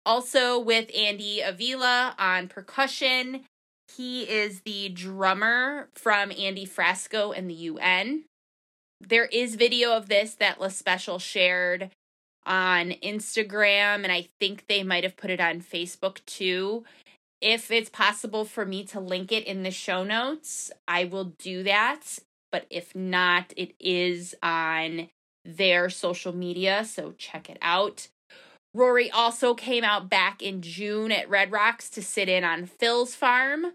Also 0.06 0.60
with 0.60 0.89
Andy 0.96 1.42
Avila 1.42 2.16
on 2.18 2.48
percussion 2.48 3.46
he 3.95 4.23
is 4.23 4.62
the 4.62 4.89
drummer 4.89 5.89
from 5.95 6.32
Andy 6.32 6.65
Frasco 6.65 7.36
and 7.36 7.49
the 7.49 7.53
UN. 7.53 8.25
There 8.99 9.25
is 9.25 9.56
video 9.56 9.93
of 9.93 10.08
this 10.08 10.36
that 10.36 10.60
Lespecial 10.60 11.19
shared 11.19 11.91
on 12.45 12.91
Instagram, 13.03 14.03
and 14.03 14.12
I 14.12 14.27
think 14.39 14.65
they 14.67 14.84
might 14.84 15.03
have 15.03 15.17
put 15.17 15.29
it 15.29 15.39
on 15.39 15.62
Facebook 15.62 16.23
too. 16.25 16.84
If 17.41 17.71
it's 17.71 17.89
possible 17.89 18.45
for 18.45 18.65
me 18.65 18.84
to 18.86 18.99
link 18.99 19.32
it 19.32 19.45
in 19.45 19.63
the 19.63 19.71
show 19.71 20.03
notes, 20.03 20.71
I 20.88 21.06
will 21.06 21.34
do 21.38 21.63
that. 21.63 22.19
But 22.51 22.65
if 22.69 22.95
not, 22.95 23.53
it 23.58 23.73
is 23.79 24.36
on 24.41 25.10
their 25.43 25.89
social 25.89 26.34
media, 26.34 26.86
so 26.86 27.13
check 27.17 27.49
it 27.49 27.58
out. 27.62 28.08
Rory 28.73 29.12
also 29.12 29.53
came 29.53 29.84
out 29.84 30.10
back 30.10 30.41
in 30.41 30.62
June 30.62 31.12
at 31.12 31.29
Red 31.29 31.51
Rocks 31.51 31.89
to 31.91 32.01
sit 32.01 32.29
in 32.29 32.43
on 32.43 32.65
Phil's 32.65 33.13
farm. 33.13 33.73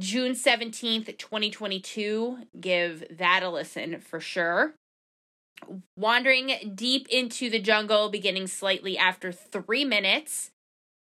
June 0.00 0.32
17th, 0.32 1.18
2022. 1.18 2.38
Give 2.58 3.04
that 3.18 3.42
a 3.42 3.50
listen 3.50 4.00
for 4.00 4.18
sure. 4.18 4.74
Wandering 5.94 6.72
deep 6.74 7.06
into 7.10 7.50
the 7.50 7.58
jungle, 7.58 8.08
beginning 8.08 8.46
slightly 8.46 8.96
after 8.96 9.30
three 9.30 9.84
minutes, 9.84 10.52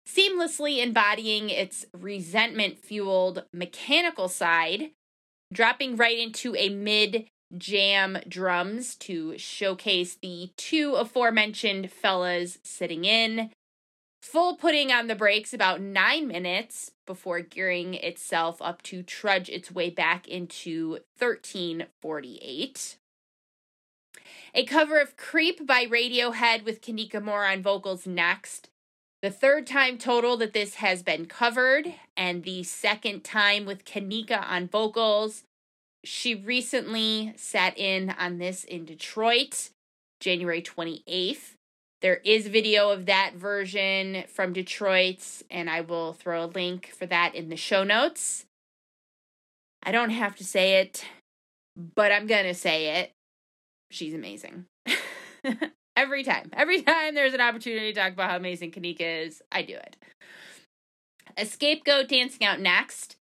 seamlessly 0.10 0.82
embodying 0.82 1.52
its 1.52 1.86
resentment 1.94 2.80
fueled 2.80 3.44
mechanical 3.54 4.28
side, 4.28 4.90
dropping 5.54 5.96
right 5.96 6.18
into 6.18 6.56
a 6.56 6.70
mid 6.70 7.28
jam 7.56 8.18
drums 8.28 8.96
to 8.96 9.38
showcase 9.38 10.18
the 10.20 10.50
two 10.58 10.96
aforementioned 10.96 11.92
fellas 11.92 12.58
sitting 12.64 13.06
in. 13.06 13.52
Full 14.24 14.56
putting 14.56 14.92
on 14.92 15.06
the 15.06 15.16
brakes 15.16 15.54
about 15.54 15.82
nine 15.82 16.28
minutes 16.28 16.92
before 17.08 17.42
gearing 17.42 17.96
itself 17.96 18.62
up 18.62 18.84
to 18.84 19.02
trudge 19.02 19.50
its 19.50 19.72
way 19.72 19.90
back 19.90 20.28
into 20.28 21.00
1348. 21.18 22.98
A 24.54 24.66
cover 24.66 25.00
of 25.00 25.18
Creep 25.18 25.66
by 25.66 25.86
Radiohead 25.86 26.64
with 26.64 26.82
Kanika 26.82 27.22
Moore 27.22 27.46
on 27.46 27.64
vocals 27.64 28.06
next. 28.06 28.70
The 29.22 29.32
third 29.32 29.66
time 29.66 29.98
total 29.98 30.38
that 30.38 30.54
this 30.54 30.76
has 30.76 31.02
been 31.02 31.26
covered, 31.26 31.94
and 32.16 32.44
the 32.44 32.64
second 32.64 33.24
time 33.24 33.66
with 33.66 33.84
Kanika 33.84 34.48
on 34.48 34.68
vocals. 34.68 35.44
She 36.04 36.36
recently 36.36 37.34
sat 37.36 37.78
in 37.78 38.12
on 38.12 38.38
this 38.38 38.64
in 38.64 38.86
Detroit, 38.86 39.72
January 40.20 40.62
28th. 40.62 41.57
There 42.02 42.22
is 42.24 42.48
video 42.48 42.92
of 42.92 43.08
that 43.08 43.34
version 43.36 44.24
from 44.28 44.54
Detroit, 44.54 45.44
and 45.50 45.70
I 45.70 45.82
will 45.82 46.14
throw 46.14 46.44
a 46.44 46.46
link 46.46 46.92
for 46.98 47.06
that 47.08 47.34
in 47.34 47.50
the 47.50 47.56
show 47.56 47.84
notes. 47.84 48.46
I 49.82 49.92
don't 49.92 50.12
have 50.12 50.36
to 50.36 50.44
say 50.44 50.82
it, 50.82 51.06
but 51.76 52.12
I'm 52.12 52.28
going 52.28 52.46
to 52.46 52.54
say 52.54 53.00
it. 53.00 53.12
She's 53.90 54.14
amazing. 54.14 54.66
every 55.98 56.24
time. 56.24 56.50
Every 56.54 56.82
time 56.84 57.16
there's 57.16 57.34
an 57.34 57.42
opportunity 57.42 57.92
to 57.92 58.00
talk 58.00 58.14
about 58.14 58.30
how 58.30 58.38
amazing 58.38 58.72
Kanika 58.72 59.26
is, 59.26 59.42
I 59.52 59.64
do 59.64 59.74
it. 59.74 59.98
A 61.36 61.46
scapegoat 61.46 62.08
dancing 62.08 62.46
out 62.46 62.60
next. 62.60 63.18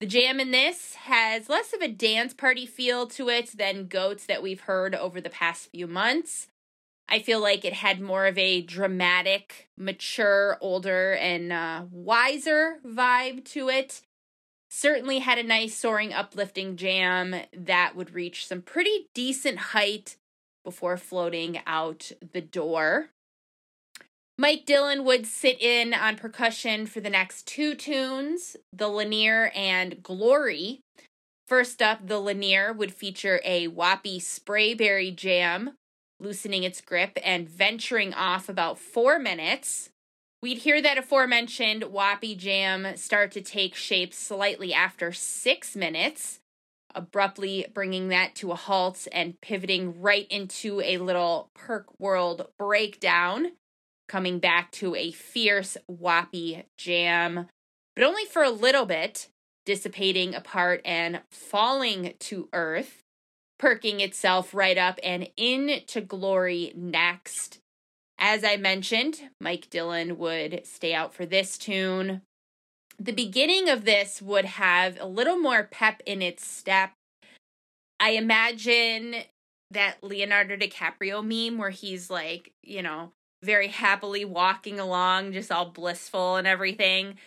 The 0.00 0.06
jam 0.06 0.38
in 0.38 0.52
this 0.52 0.94
has 0.94 1.48
less 1.48 1.72
of 1.72 1.80
a 1.80 1.88
dance 1.88 2.32
party 2.32 2.66
feel 2.66 3.06
to 3.08 3.28
it 3.28 3.56
than 3.56 3.88
goats 3.88 4.26
that 4.26 4.42
we've 4.42 4.60
heard 4.60 4.94
over 4.94 5.20
the 5.20 5.30
past 5.30 5.70
few 5.70 5.86
months. 5.86 6.48
I 7.08 7.20
feel 7.20 7.40
like 7.40 7.64
it 7.64 7.72
had 7.72 8.00
more 8.00 8.26
of 8.26 8.36
a 8.36 8.60
dramatic, 8.60 9.68
mature, 9.78 10.58
older, 10.60 11.14
and 11.14 11.52
uh, 11.52 11.84
wiser 11.90 12.80
vibe 12.86 13.44
to 13.46 13.70
it. 13.70 14.02
Certainly 14.70 15.20
had 15.20 15.38
a 15.38 15.42
nice, 15.42 15.74
soaring, 15.74 16.12
uplifting 16.12 16.76
jam 16.76 17.34
that 17.56 17.96
would 17.96 18.14
reach 18.14 18.46
some 18.46 18.60
pretty 18.60 19.06
decent 19.14 19.58
height 19.58 20.16
before 20.64 20.98
floating 20.98 21.60
out 21.66 22.12
the 22.32 22.42
door. 22.42 23.08
Mike 24.36 24.66
Dillon 24.66 25.04
would 25.04 25.26
sit 25.26 25.60
in 25.60 25.94
on 25.94 26.16
percussion 26.16 26.86
for 26.86 27.00
the 27.00 27.10
next 27.10 27.46
two 27.46 27.74
tunes, 27.74 28.56
The 28.72 28.88
Linear 28.88 29.50
and 29.54 30.02
Glory. 30.02 30.80
First 31.48 31.80
up, 31.80 32.06
The 32.06 32.20
Linear 32.20 32.72
would 32.74 32.92
feature 32.92 33.40
a 33.44 33.68
wappy 33.68 34.18
sprayberry 34.18 35.16
jam 35.16 35.70
loosening 36.20 36.64
its 36.64 36.80
grip 36.80 37.18
and 37.24 37.48
venturing 37.48 38.14
off 38.14 38.48
about 38.48 38.78
four 38.78 39.18
minutes. 39.18 39.90
We'd 40.42 40.58
hear 40.58 40.80
that 40.82 40.98
aforementioned 40.98 41.82
Wappy 41.82 42.36
Jam 42.36 42.96
start 42.96 43.32
to 43.32 43.40
take 43.40 43.74
shape 43.74 44.14
slightly 44.14 44.72
after 44.72 45.12
six 45.12 45.74
minutes, 45.74 46.40
abruptly 46.94 47.66
bringing 47.74 48.08
that 48.08 48.34
to 48.36 48.52
a 48.52 48.56
halt 48.56 49.08
and 49.12 49.40
pivoting 49.40 50.00
right 50.00 50.26
into 50.30 50.80
a 50.80 50.98
little 50.98 51.50
Perk 51.54 51.98
World 51.98 52.48
breakdown, 52.58 53.52
coming 54.08 54.38
back 54.38 54.70
to 54.72 54.94
a 54.94 55.10
fierce 55.10 55.76
Wappy 55.90 56.64
Jam, 56.76 57.48
but 57.96 58.04
only 58.04 58.24
for 58.24 58.42
a 58.42 58.50
little 58.50 58.86
bit, 58.86 59.28
dissipating 59.66 60.34
apart 60.34 60.80
and 60.84 61.20
falling 61.30 62.14
to 62.20 62.48
earth 62.52 63.02
perking 63.58 64.00
itself 64.00 64.54
right 64.54 64.78
up 64.78 64.98
and 65.02 65.28
into 65.36 66.00
glory 66.00 66.72
next. 66.76 67.58
As 68.18 68.42
I 68.42 68.56
mentioned, 68.56 69.30
Mike 69.40 69.68
Dillon 69.70 70.18
would 70.18 70.62
stay 70.64 70.94
out 70.94 71.14
for 71.14 71.24
this 71.24 71.56
tune. 71.56 72.22
The 72.98 73.12
beginning 73.12 73.68
of 73.68 73.84
this 73.84 74.20
would 74.20 74.44
have 74.44 74.98
a 75.00 75.06
little 75.06 75.38
more 75.38 75.62
pep 75.64 76.02
in 76.04 76.20
its 76.20 76.46
step. 76.46 76.92
I 78.00 78.10
imagine 78.10 79.16
that 79.70 80.02
Leonardo 80.02 80.56
DiCaprio 80.56 81.22
meme 81.22 81.58
where 81.58 81.70
he's 81.70 82.10
like, 82.10 82.52
you 82.62 82.82
know, 82.82 83.12
very 83.42 83.68
happily 83.68 84.24
walking 84.24 84.80
along, 84.80 85.32
just 85.32 85.52
all 85.52 85.66
blissful 85.66 86.36
and 86.36 86.46
everything. 86.46 87.18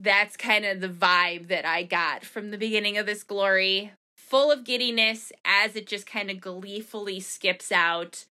That's 0.00 0.36
kind 0.36 0.64
of 0.64 0.80
the 0.80 0.88
vibe 0.88 1.48
that 1.48 1.66
I 1.66 1.82
got 1.82 2.24
from 2.24 2.50
the 2.50 2.58
beginning 2.58 2.96
of 2.96 3.06
this 3.06 3.22
glory 3.22 3.92
full 4.26 4.50
of 4.50 4.64
giddiness 4.64 5.32
as 5.44 5.76
it 5.76 5.86
just 5.86 6.06
kind 6.06 6.30
of 6.30 6.40
gleefully 6.40 7.20
skips 7.20 7.70
out, 7.70 8.26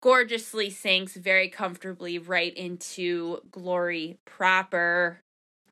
gorgeously 0.00 0.70
sinks 0.70 1.16
very 1.16 1.48
comfortably 1.48 2.18
right 2.18 2.54
into 2.54 3.40
glory 3.50 4.18
proper. 4.24 5.20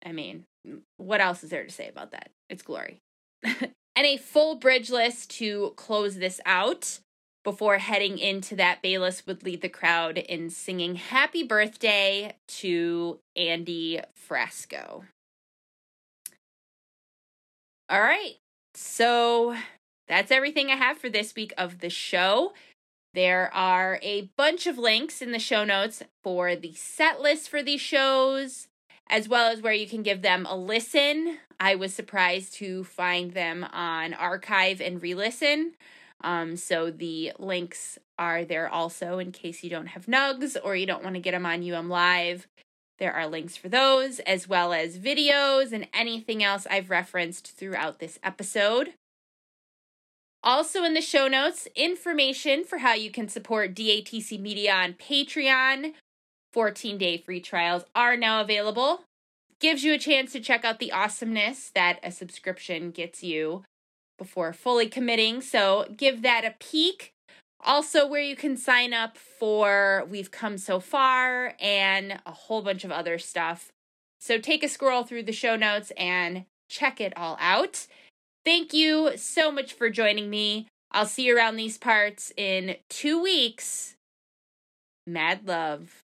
I 0.05 0.13
mean, 0.13 0.45
mm, 0.67 0.81
what 0.97 1.21
else 1.21 1.45
is 1.45 1.51
there 1.51 1.65
to 1.65 1.71
say 1.71 1.89
about 1.89 2.11
that? 2.11 2.31
It's 2.49 2.63
glory. 2.63 2.99
and 3.43 3.73
a 3.97 4.17
full 4.17 4.57
Bridgeless 4.57 5.27
to 5.29 5.73
close 5.77 6.17
this 6.17 6.41
out 6.45 6.99
before 7.45 7.79
heading 7.79 8.19
into 8.19 8.55
that 8.57 8.83
Bayliss 8.83 9.27
would 9.27 9.43
lead 9.45 9.63
the 9.63 9.69
crowd 9.69 10.19
in 10.19 10.51
singing 10.51 10.97
happy 10.97 11.43
birthday 11.43 12.35
to 12.49 13.19
Andy 13.35 14.01
Frasco. 14.29 15.05
All 17.89 18.01
right, 18.01 18.37
so 18.81 19.57
that's 20.09 20.31
everything 20.31 20.71
I 20.71 20.77
have 20.77 20.99
for 20.99 21.09
this 21.09 21.35
week 21.35 21.53
of 21.59 21.81
the 21.81 21.91
show. 21.91 22.53
There 23.13 23.53
are 23.53 23.99
a 24.03 24.31
bunch 24.37 24.67
of 24.67 24.79
links 24.79 25.21
in 25.21 25.33
the 25.33 25.39
show 25.39 25.65
notes 25.65 26.03
for 26.23 26.57
the 26.57 26.73
set 26.75 27.21
list 27.21 27.49
for 27.49 27.63
these 27.63 27.81
shows, 27.81 28.69
as 29.09 29.29
well 29.29 29.51
as 29.53 29.61
where 29.61 29.73
you 29.73 29.87
can 29.87 30.03
give 30.03 30.23
them 30.23 30.47
a 30.47 30.57
listen. 30.57 31.39
I 31.59 31.75
was 31.75 31.93
surprised 31.93 32.55
to 32.55 32.85
find 32.85 33.33
them 33.33 33.65
on 33.65 34.15
archive 34.15 34.81
and 34.81 35.01
Relisten. 35.01 35.73
Um, 36.23 36.57
so 36.57 36.91
the 36.91 37.33
links 37.39 37.99
are 38.19 38.45
there 38.45 38.69
also 38.69 39.19
in 39.19 39.33
case 39.33 39.63
you 39.63 39.71
don't 39.71 39.89
have 39.89 40.07
nugs 40.07 40.57
or 40.63 40.75
you 40.75 40.87
don't 40.87 41.05
want 41.05 41.17
to 41.17 41.21
get 41.21 41.33
them 41.33 41.47
on 41.47 41.69
UM 41.69 41.89
Live. 41.89 42.47
There 43.01 43.15
are 43.15 43.27
links 43.27 43.57
for 43.57 43.71
those, 43.71 44.21
as 44.21 44.47
well 44.47 44.75
as 44.75 44.99
videos 44.99 45.73
and 45.73 45.89
anything 45.95 46.45
else 46.45 46.67
I've 46.71 46.91
referenced 46.91 47.57
throughout 47.57 47.99
this 47.99 48.19
episode. 48.23 48.93
Also, 50.43 50.85
in 50.85 50.93
the 50.93 51.01
show 51.01 51.27
notes, 51.27 51.67
information 51.75 52.63
for 52.63 52.79
how 52.79 52.93
you 52.93 53.11
can 53.11 53.27
support 53.29 53.75
DATC 53.75 54.39
Media 54.39 54.75
on 54.75 54.93
Patreon. 54.93 55.95
14 56.53 56.99
day 56.99 57.17
free 57.17 57.41
trials 57.41 57.85
are 57.95 58.17
now 58.17 58.43
available. 58.43 59.05
Gives 59.61 59.83
you 59.83 59.95
a 59.95 59.99
chance 59.99 60.33
to 60.33 60.41
check 60.41 60.65
out 60.65 60.79
the 60.79 60.93
awesomeness 60.93 61.71
that 61.75 62.01
a 62.03 62.11
subscription 62.11 62.91
gets 62.91 63.23
you 63.23 63.65
before 64.19 64.53
fully 64.53 64.89
committing. 64.89 65.41
So, 65.41 65.87
give 65.97 66.21
that 66.21 66.45
a 66.45 66.55
peek. 66.59 67.13
Also, 67.63 68.07
where 68.07 68.23
you 68.23 68.37
can 68.37 68.57
sign 68.57 68.95
up 68.95 69.19
for 69.19 70.07
We've 70.09 70.31
Come 70.31 70.57
So 70.57 70.81
Far 70.81 71.55
and 71.61 72.21
a 72.25 72.33
whole 72.33 72.63
bunch 72.63 72.85
of 72.85 72.91
other 72.91 73.19
stuff. 73.19 73.71
So 74.19 74.39
take 74.39 74.63
a 74.63 74.69
scroll 74.69 75.05
through 75.05 75.25
the 75.25 75.33
show 75.33 75.57
notes 75.57 75.93
and 75.97 76.45
check 76.69 77.01
it 77.01 77.13
all 77.17 77.37
out. 77.41 77.87
Thank 78.45 78.73
you 78.73 79.17
so 79.17 79.53
much 79.53 79.75
for 79.75 79.91
joining 79.91 80.31
me. 80.31 80.69
I'll 80.93 81.07
see 81.07 81.27
you 81.27 81.37
around 81.37 81.57
these 81.57 81.79
parts 81.79 82.33
in 82.37 82.77
two 82.89 83.23
weeks. 83.23 83.97
Mad 85.07 85.47
love. 85.47 86.03